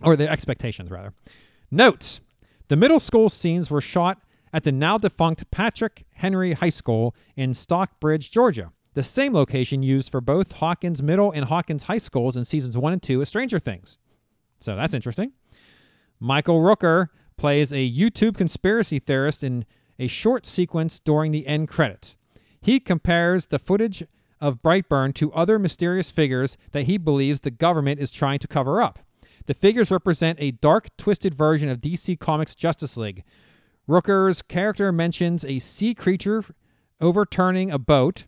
[0.02, 1.14] or the expectations rather.
[1.70, 2.20] Note:
[2.68, 4.20] the middle school scenes were shot
[4.52, 10.10] at the now defunct Patrick Henry High School in Stockbridge, Georgia, the same location used
[10.10, 13.58] for both Hawkins Middle and Hawkins High Schools in seasons one and two of Stranger
[13.58, 13.96] Things.
[14.58, 15.32] So that's interesting.
[16.22, 19.64] Michael Rooker plays a YouTube conspiracy theorist in
[19.98, 22.14] a short sequence during the end credits.
[22.60, 24.04] He compares the footage
[24.38, 28.82] of Brightburn to other mysterious figures that he believes the government is trying to cover
[28.82, 28.98] up.
[29.46, 33.24] The figures represent a dark, twisted version of DC Comics' Justice League.
[33.88, 36.44] Rooker's character mentions a sea creature
[37.00, 38.26] overturning a boat,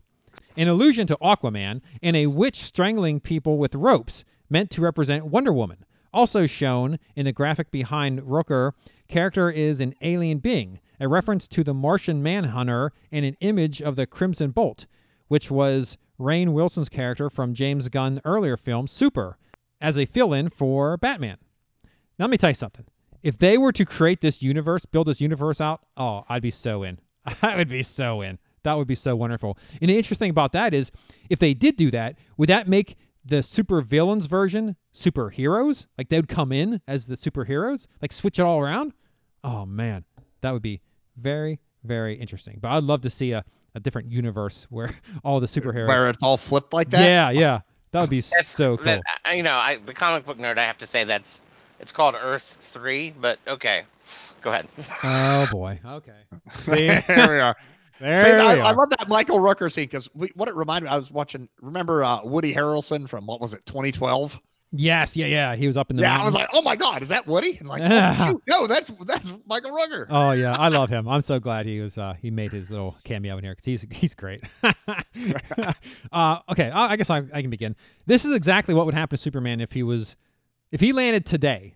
[0.57, 5.53] an allusion to Aquaman, and a witch strangling people with ropes, meant to represent Wonder
[5.53, 5.85] Woman.
[6.13, 8.73] Also shown in the graphic behind Rooker,
[9.07, 13.95] character is an alien being, a reference to the Martian Manhunter and an image of
[13.95, 14.85] the Crimson Bolt,
[15.27, 19.37] which was Rainn Wilson's character from James Gunn's earlier film Super,
[19.81, 21.37] as a fill-in for Batman.
[22.19, 22.85] Now let me tell you something.
[23.23, 26.83] If they were to create this universe, build this universe out, oh, I'd be so
[26.83, 26.99] in.
[27.41, 28.37] I would be so in.
[28.63, 29.57] That would be so wonderful.
[29.81, 30.91] And the interesting about that is,
[31.29, 35.85] if they did do that, would that make the super villains version superheroes?
[35.97, 38.93] Like they would come in as the superheroes, like switch it all around.
[39.43, 40.03] Oh man,
[40.41, 40.81] that would be
[41.17, 42.59] very, very interesting.
[42.61, 43.43] But I'd love to see a,
[43.75, 45.87] a different universe where all the superheroes.
[45.87, 47.09] Where it's all flipped like that.
[47.09, 47.59] yeah, yeah,
[47.91, 48.85] that would be That's so cool.
[48.85, 50.57] that, you know, I, the comic book nerd.
[50.57, 51.41] I have to say that's
[51.79, 53.83] it's called Earth Three, but okay,
[54.41, 54.67] go ahead.
[55.03, 55.79] Oh boy.
[55.85, 56.11] Okay.
[56.63, 57.55] See, there we are.
[58.03, 60.93] There See, I, I love that Michael Rooker scene because what it reminded me.
[60.93, 61.47] I was watching.
[61.61, 64.41] Remember uh, Woody Harrelson from what was it, 2012?
[64.73, 65.55] Yes, yeah, yeah.
[65.55, 67.55] He was up in the yeah, I was like, oh my god, is that Woody?
[67.59, 70.07] And like, oh, shoot, no, that's that's Michael Rooker.
[70.09, 71.07] Oh yeah, I love him.
[71.07, 73.85] I'm so glad he was uh, he made his little cameo in here because he's
[73.89, 74.43] he's great.
[76.11, 77.73] uh, okay, I, I guess I, I can begin.
[78.05, 80.17] This is exactly what would happen to Superman if he was
[80.73, 81.75] if he landed today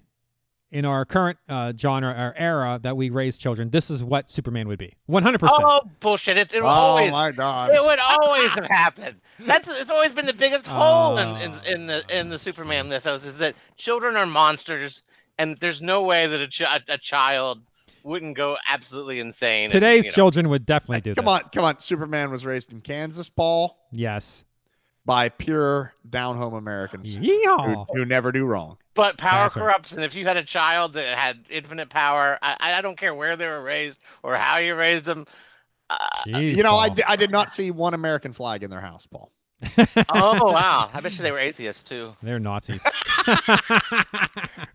[0.72, 3.70] in our current uh, genre or era that we raise children.
[3.70, 4.94] This is what Superman would be.
[5.06, 5.40] 100.
[5.40, 6.38] percent Oh bullshit!
[6.38, 7.72] It, it will oh always my god.
[7.74, 9.16] it would always have happened.
[9.40, 11.72] That's it's always been the biggest hole in, in Oh.
[11.72, 15.04] in the in the Superman mythos is that children are monsters,
[15.38, 17.62] and there's no way that a, chi- a child
[18.04, 19.66] wouldn't go absolutely insane.
[19.66, 21.34] and, Today's you know, children would definitely do Come this.
[21.44, 21.80] on, come on.
[21.82, 24.46] Superman was raised in Kansas, Paul, Yes.
[25.08, 28.78] By pure down home Americans who, who never do wrong.
[28.94, 29.62] But power That's right.
[29.64, 33.16] corrupts, and if you had a child that had infinite power, I, I don't care
[33.16, 35.26] where they were raised or how you raised them.
[35.90, 36.96] Uh, Jeez, You know, I, Paul.
[36.96, 39.32] di- I did not see one American flag in their house, Paul.
[40.10, 40.90] Oh wow!
[40.94, 42.14] I bet you they were atheists too.
[42.22, 42.82] They're Nazis.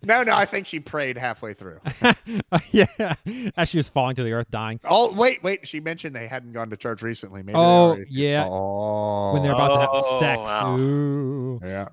[0.05, 1.79] No, no, I think she prayed halfway through.
[2.71, 3.15] yeah,
[3.55, 4.81] as she was falling to the earth, dying.
[4.83, 5.65] Oh, wait, wait.
[5.65, 7.41] She mentioned they hadn't gone to church recently.
[7.41, 8.45] Maybe Oh, already- yeah.
[8.45, 10.39] Oh, When they're about to Oh, have sex.
[10.39, 10.77] wow.
[10.77, 11.59] Ooh.
[11.63, 11.87] yeah.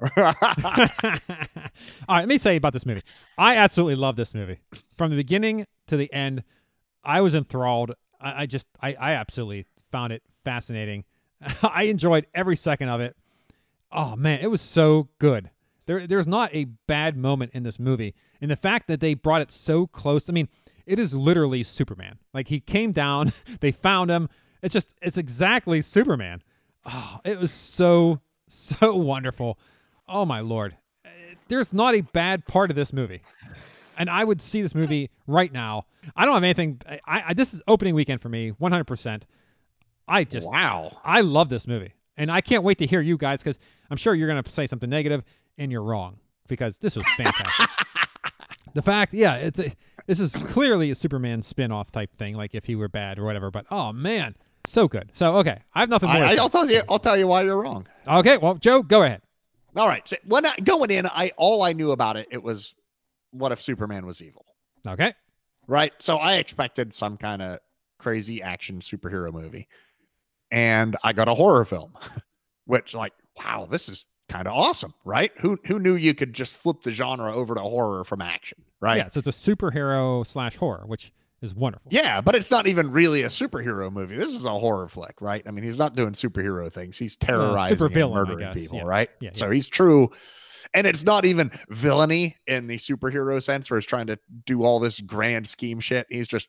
[2.08, 3.02] All right, let me tell you about this movie.
[3.38, 4.58] I absolutely love this movie.
[4.98, 6.42] From the beginning to the end,
[7.04, 7.92] I was enthralled.
[8.20, 11.04] I, I just, I, I absolutely found it fascinating.
[11.62, 13.16] I enjoyed every second of it.
[13.92, 15.50] Oh man, it was so good.
[15.86, 19.42] There, there's not a bad moment in this movie, and the fact that they brought
[19.42, 20.28] it so close.
[20.28, 20.48] I mean,
[20.86, 22.18] it is literally Superman.
[22.32, 24.28] Like he came down, they found him.
[24.62, 26.42] It's just, it's exactly Superman.
[26.84, 29.58] Oh, it was so, so wonderful.
[30.08, 30.76] Oh my lord,
[31.48, 33.22] there's not a bad part of this movie,
[33.98, 35.86] and I would see this movie right now.
[36.14, 36.80] I don't have anything.
[36.86, 38.84] I, I this is opening weekend for me, 100.
[38.84, 39.26] percent
[40.10, 40.96] I just wow.
[41.04, 43.58] I love this movie, and I can't wait to hear you guys because
[43.90, 45.22] I'm sure you're going to say something negative,
[45.56, 46.18] and you're wrong
[46.48, 47.70] because this was fantastic.
[48.74, 49.72] the fact, yeah, it's a,
[50.06, 53.50] this is clearly a Superman spin-off type thing, like if he were bad or whatever.
[53.50, 54.34] But oh man,
[54.66, 55.12] so good.
[55.14, 56.24] So okay, I have nothing more.
[56.24, 56.82] I, to I'll tell you.
[56.88, 57.86] I'll tell you why you're wrong.
[58.06, 59.22] okay, well, Joe, go ahead.
[59.76, 60.06] All right.
[60.08, 62.74] So when I, going in, I all I knew about it, it was
[63.30, 64.44] what if Superman was evil,
[64.86, 65.14] Okay,
[65.68, 65.92] right?
[66.00, 67.60] So I expected some kind of
[67.98, 69.68] crazy action superhero movie,
[70.50, 71.92] and I got a horror film,
[72.66, 75.32] which like, wow, this is kind of awesome, right?
[75.38, 78.98] Who who knew you could just flip the genre over to horror from action, right?
[78.98, 81.88] yeah, so it's a superhero slash horror, which is wonderful.
[81.90, 84.16] Yeah, but it's not even really a superhero movie.
[84.16, 85.42] This is a horror flick, right?
[85.46, 86.98] I mean, he's not doing superhero things.
[86.98, 88.84] He's terrorizing and villain, I murdering people, Yeah.
[88.84, 89.08] right?
[89.20, 89.54] Yeah, so yeah.
[89.54, 90.10] he's true.
[90.74, 94.78] And it's not even villainy in the superhero sense where he's trying to do all
[94.78, 96.06] this grand scheme shit.
[96.10, 96.48] He's just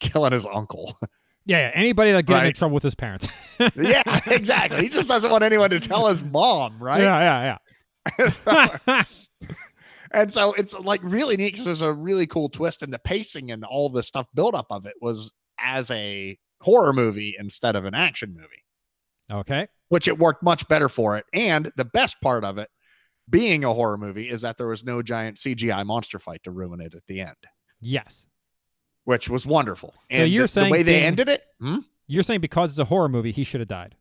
[0.00, 0.98] killing his uncle.
[1.46, 1.70] Yeah, yeah.
[1.74, 3.28] Anybody that gets in trouble with his parents.
[3.76, 4.82] yeah, exactly.
[4.82, 7.00] He just doesn't want anyone to tell his mom, right?
[7.00, 7.56] Yeah,
[8.18, 8.38] yeah,
[8.96, 9.04] yeah.
[10.10, 13.52] and so it's like really neat because there's a really cool twist in the pacing
[13.52, 17.94] and all the stuff buildup of it was as a horror movie instead of an
[17.94, 19.40] action movie.
[19.40, 19.68] okay.
[19.88, 21.24] which it worked much better for it.
[21.32, 22.68] And the best part of it
[23.30, 26.80] being a horror movie is that there was no giant CGI monster fight to ruin
[26.80, 27.36] it at the end,
[27.80, 28.26] Yes.
[29.06, 29.94] Which was wonderful.
[29.94, 31.78] So And you're the, the way they being- ended it, hmm?
[32.06, 33.96] You're saying because it's a horror movie, he should have died.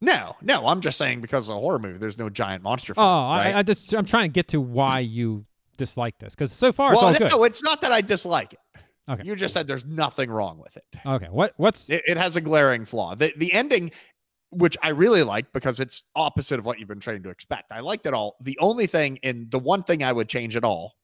[0.00, 3.02] no, no, I'm just saying because it's a horror movie, there's no giant monster fight.
[3.02, 3.54] Oh, right?
[3.54, 5.44] I, I just I'm trying to get to why you
[5.76, 7.36] dislike this because so far well, it's all good.
[7.36, 8.58] no, it's not that I dislike it.
[9.10, 9.22] Okay.
[9.24, 10.84] You just said there's nothing wrong with it.
[11.04, 13.14] Okay, what what's It, it has a glaring flaw.
[13.14, 13.90] The the ending,
[14.50, 17.72] which I really like because it's opposite of what you've been trained to expect.
[17.72, 18.36] I liked it all.
[18.42, 20.94] The only thing, and the one thing I would change at all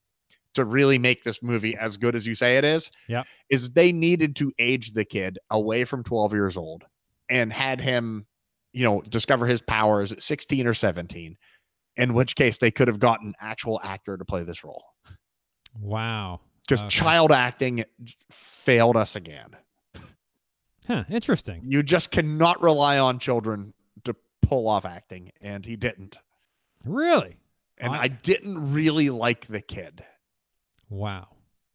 [0.55, 3.23] to really make this movie as good as you say it is, Yeah.
[3.49, 6.83] is they needed to age the kid away from 12 years old
[7.29, 8.25] and had him,
[8.73, 11.37] you know, discover his powers at 16 or 17.
[11.97, 14.83] In which case they could have gotten an actual actor to play this role
[15.79, 16.41] wow?
[16.67, 16.89] because Okay.
[16.89, 17.83] child acting
[18.31, 19.55] failed us again.
[20.87, 21.61] Huh, interesting.
[21.63, 26.19] You just cannot rely on children to pull off acting, and he didn't.
[26.85, 27.37] Really?
[27.77, 30.03] And I- I didn't really like the kid.
[30.89, 31.27] Wow.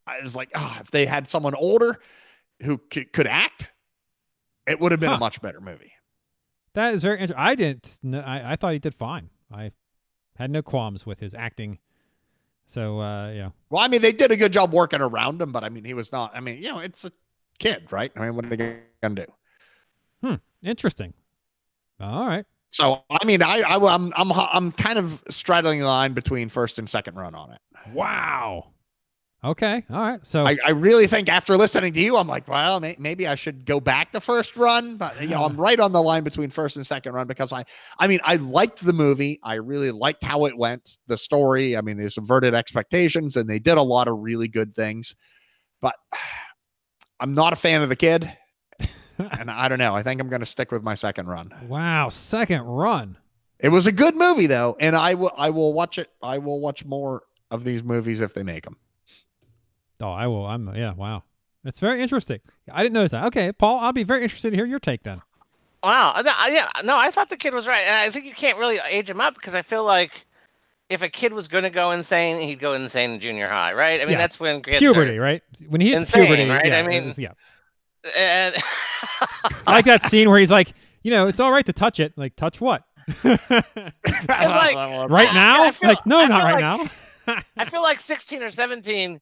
[0.06, 2.00] I was like, ah, if they had someone older
[2.62, 3.68] who c- could act,
[4.66, 5.16] it would have been Huh.
[5.16, 5.92] a much better movie.
[6.74, 7.42] That is very interesting.
[7.44, 7.98] I didn't.
[8.02, 9.28] kn- I I thought he did fine.
[9.52, 9.72] I
[10.36, 11.78] had no qualms with his acting.
[12.66, 13.50] So uh, yeah.
[13.70, 15.94] Well, I mean, they did a good job working around him, but I mean, he
[15.94, 16.30] was not.
[16.34, 17.12] I mean, you know, it's a
[17.58, 18.12] kid, right?
[18.16, 19.26] I mean, what are they gonna do?
[20.22, 20.34] Hmm.
[20.64, 21.12] Interesting.
[21.98, 22.46] All right.
[22.70, 26.78] So, I mean, I, I I'm I'm I'm kind of straddling the line between first
[26.78, 27.60] and second run on it.
[27.92, 28.70] Wow.
[29.42, 29.82] Okay.
[29.88, 30.20] All right.
[30.22, 33.34] So I, I really think after listening to you, I'm like, well, may, maybe I
[33.34, 36.50] should go back to first run, but you know, I'm right on the line between
[36.50, 37.64] first and second run because I,
[37.98, 39.40] I mean, I liked the movie.
[39.42, 41.74] I really liked how it went, the story.
[41.74, 45.16] I mean, they subverted expectations and they did a lot of really good things,
[45.80, 45.94] but
[47.20, 48.30] I'm not a fan of the kid.
[49.18, 49.94] and I don't know.
[49.94, 51.50] I think I'm going to stick with my second run.
[51.66, 53.16] wow, second run.
[53.58, 56.08] It was a good movie though, and I will, I will watch it.
[56.22, 58.76] I will watch more of these movies if they make them.
[60.00, 60.46] Oh, I will.
[60.46, 60.92] I'm yeah.
[60.94, 61.24] Wow,
[61.64, 62.40] it's very interesting.
[62.72, 63.24] I didn't notice that.
[63.26, 65.20] Okay, Paul, I'll be very interested to hear your take then.
[65.82, 66.12] Wow.
[66.14, 66.68] Uh, no, I- yeah.
[66.84, 69.20] No, I thought the kid was right, and I think you can't really age him
[69.20, 70.26] up because I feel like
[70.90, 74.00] if a kid was going to go insane, he'd go insane in junior high, right?
[74.00, 74.18] I mean, Yeah.
[74.18, 75.42] that's when puberty, right?
[75.68, 76.66] When he hits insane, puberty, right?
[76.66, 77.32] Yeah, I mean- yeah.
[78.16, 78.56] and
[79.66, 80.72] I like that scene where he's like,
[81.02, 82.12] you know, it's all right to touch it.
[82.16, 82.84] Like, touch what?
[83.24, 83.44] like-
[84.28, 85.70] right now?
[85.70, 86.90] Feel- like, no, not right like-
[87.26, 87.42] now.
[87.56, 89.20] I feel like 16 or 17,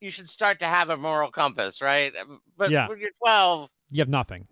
[0.00, 2.12] you should start to have a moral compass, right?
[2.56, 2.88] But Yeah.
[2.88, 4.46] when you're 12, You have nothing.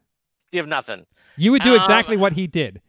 [0.53, 1.07] you have nothing.
[1.37, 2.81] You would do Um, exactly what he did.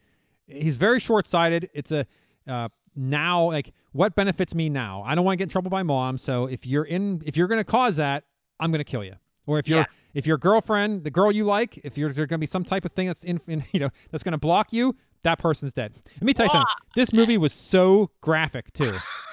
[0.48, 1.70] He's very short-sighted.
[1.74, 2.06] It's a
[2.48, 5.04] uh, now like what benefits me now.
[5.06, 6.18] I don't want to get in trouble by mom.
[6.18, 8.24] So if you're in, if you're going to cause that,
[8.60, 9.16] I'm going to kill you.
[9.46, 9.86] Or if you're Yeah.
[10.14, 12.86] if your girlfriend, the girl you like, if you're, there's going to be some type
[12.86, 15.94] of thing that's in, in you know that's going to block you, that person's dead.
[16.16, 16.68] Let me tell you something.
[16.96, 18.92] This movie was so graphic too.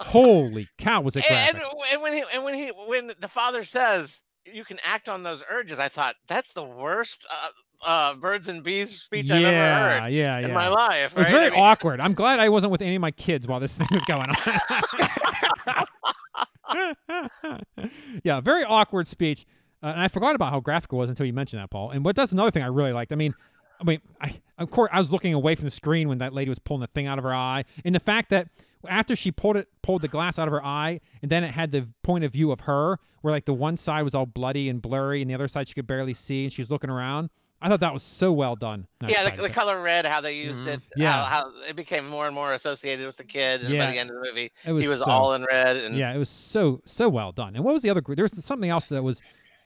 [0.00, 1.62] Holy cow, was it And, graphic?
[1.62, 5.22] and, and when he and when he when the father says you can act on
[5.22, 7.48] those urges, I thought that's the worst uh,
[7.86, 10.46] uh, birds and bees speech I've ever yeah, heard yeah, yeah.
[10.48, 11.12] in my life.
[11.12, 11.32] It was right?
[11.32, 12.00] very I mean, awkward.
[12.00, 15.86] I'm glad I wasn't with any of my kids while this thing was going on.
[18.24, 19.46] yeah, very awkward speech.
[19.82, 21.90] Uh, and I forgot about how graphic it was until you mentioned that, Paul.
[21.90, 23.12] And what that's another thing I really liked.
[23.12, 23.32] I mean,
[23.80, 26.48] I mean, I of course I was looking away from the screen when that lady
[26.48, 28.48] was pulling the thing out of her eye, and the fact that
[28.86, 31.72] after she pulled it, pulled the glass out of her eye, and then it had
[31.72, 34.80] the point of view of her, where like the one side was all bloody and
[34.82, 37.30] blurry, and the other side she could barely see, and she's looking around.
[37.60, 38.86] I thought that was so well done.
[39.04, 40.74] Yeah, the, the color red, how they used mm-hmm.
[40.74, 41.10] it, Yeah.
[41.10, 43.86] how, how it became more and more associated with the kid, and Yeah.
[43.86, 45.76] by the end of the movie, It was he was so- all in red.
[45.76, 47.56] And Yeah, it was so so well done.
[47.56, 48.00] And what was the other?
[48.00, 49.20] gr- There was something else that was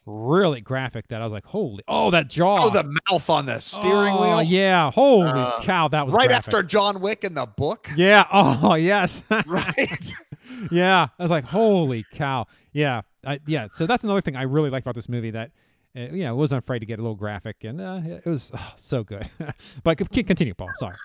[0.07, 2.59] really graphic that I was like, holy, oh that jaw.
[2.65, 4.43] Oh, the mouth on the steering Oh, wheel.
[4.43, 6.49] Yeah, holy Uh, cow, that was right graphic.
[6.55, 7.89] after John Wick in the book.
[7.97, 8.27] Yeah.
[8.33, 9.23] Oh yes.
[9.47, 10.13] Right.
[10.71, 11.09] yeah.
[11.19, 12.47] I was like, holy cow.
[12.73, 13.03] Yeah.
[13.25, 13.69] I, yeah.
[13.73, 15.51] So that's another thing I really liked about this movie that.
[15.95, 18.51] Uh, you know, I wasn't afraid to get a little graphic, and uh, it was
[18.55, 19.29] oh, so good.
[19.85, 20.71] but c- continue, Paul.
[20.79, 20.97] Sorry.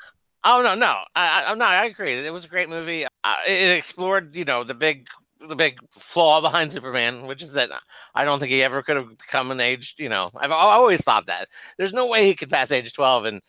[0.45, 2.14] Oh no, no, I, I, no, I agree.
[2.14, 3.04] It was a great movie.
[3.04, 5.08] Uh, it explored, you know, the big,
[5.47, 7.69] the big flaw behind Superman, which is that
[8.15, 9.95] I don't think he ever could have become an age.
[9.97, 13.41] You know, I've always thought that there's no way he could pass age twelve and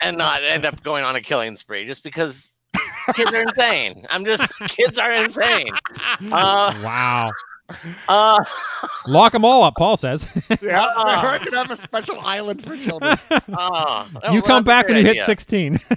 [0.00, 2.56] and not end up going on a killing spree just because
[3.14, 4.06] kids are insane.
[4.10, 5.72] I'm just kids are insane.
[6.20, 7.30] Uh, wow.
[8.08, 8.38] Uh,
[9.06, 10.26] Lock them all up, Paul says.
[10.62, 11.20] Yeah, Ah.
[11.22, 13.18] we're gonna have a special island for children.
[13.52, 15.78] uh, you come back when you hit 16.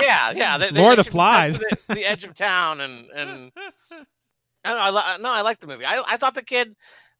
[0.00, 0.58] Yeah, yeah.
[0.58, 1.58] They, they, More they the should be sent to flies.
[1.88, 3.52] The, the edge of town, and and
[4.64, 5.84] I don't know, I, no, I like the movie.
[5.84, 6.74] I I thought the kid.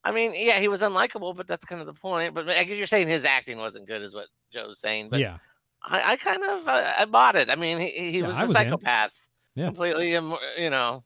[0.05, 2.35] I mean, yeah, he was unlikable, but that's kind of the point.
[2.35, 5.09] But I guess you're saying his acting wasn't good, is what Joe's saying.
[5.11, 5.39] But yeah.
[5.83, 7.51] I, I kind of uh, I bought it.
[7.51, 8.55] I mean, he he Yeah, was a was in.
[8.55, 9.67] psychopath, Yeah.
[9.67, 11.01] completely, you know,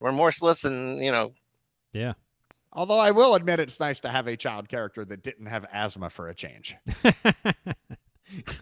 [0.00, 1.32] remorseless, and you know,
[1.96, 2.12] Yeah.
[2.72, 6.10] Although I will admit it's nice to have a child character that didn't have asthma
[6.10, 6.76] for a change.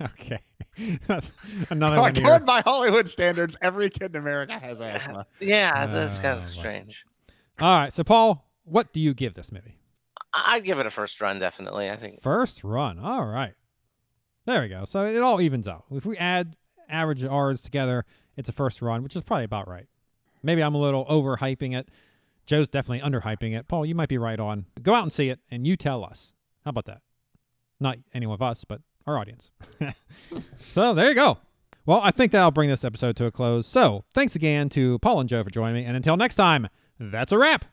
[0.01, 0.39] okay.
[1.07, 1.33] That's
[1.71, 2.15] another Oh, one.
[2.15, 2.25] here.
[2.25, 5.27] going by Hollywood standards, every kid in America has asthma.
[5.41, 6.51] yeah, that's kind Oh, of wow.
[6.51, 7.05] strange.
[7.61, 7.93] All right.
[7.93, 9.79] So, Paul, what do you give this movie?
[10.33, 11.91] I- I'd give it a first run, definitely.
[11.91, 12.23] I think.
[12.23, 12.99] First run.
[12.99, 13.55] All right.
[14.47, 14.85] There we go.
[14.85, 15.85] So it all evens out.
[15.93, 16.57] If we add
[16.89, 18.05] average R's together,
[18.37, 19.87] it's a first run, which is probably about right.
[20.43, 21.89] Maybe I'm a little overhyping it.
[22.47, 23.69] Joe's definitely underhyping it.
[23.69, 24.67] Paul, you might be right on.
[24.83, 26.33] Go out and see it, and you tell us.
[26.65, 27.01] How about that?
[27.81, 29.51] Not any of us, but our audience.
[30.73, 31.39] so there you go.
[31.87, 33.67] Well, I think that'll bring this episode to a close.
[33.67, 35.85] So thanks again to Paul and Joe for joining me.
[35.85, 36.69] And until next time,
[36.99, 37.65] that's a wrap.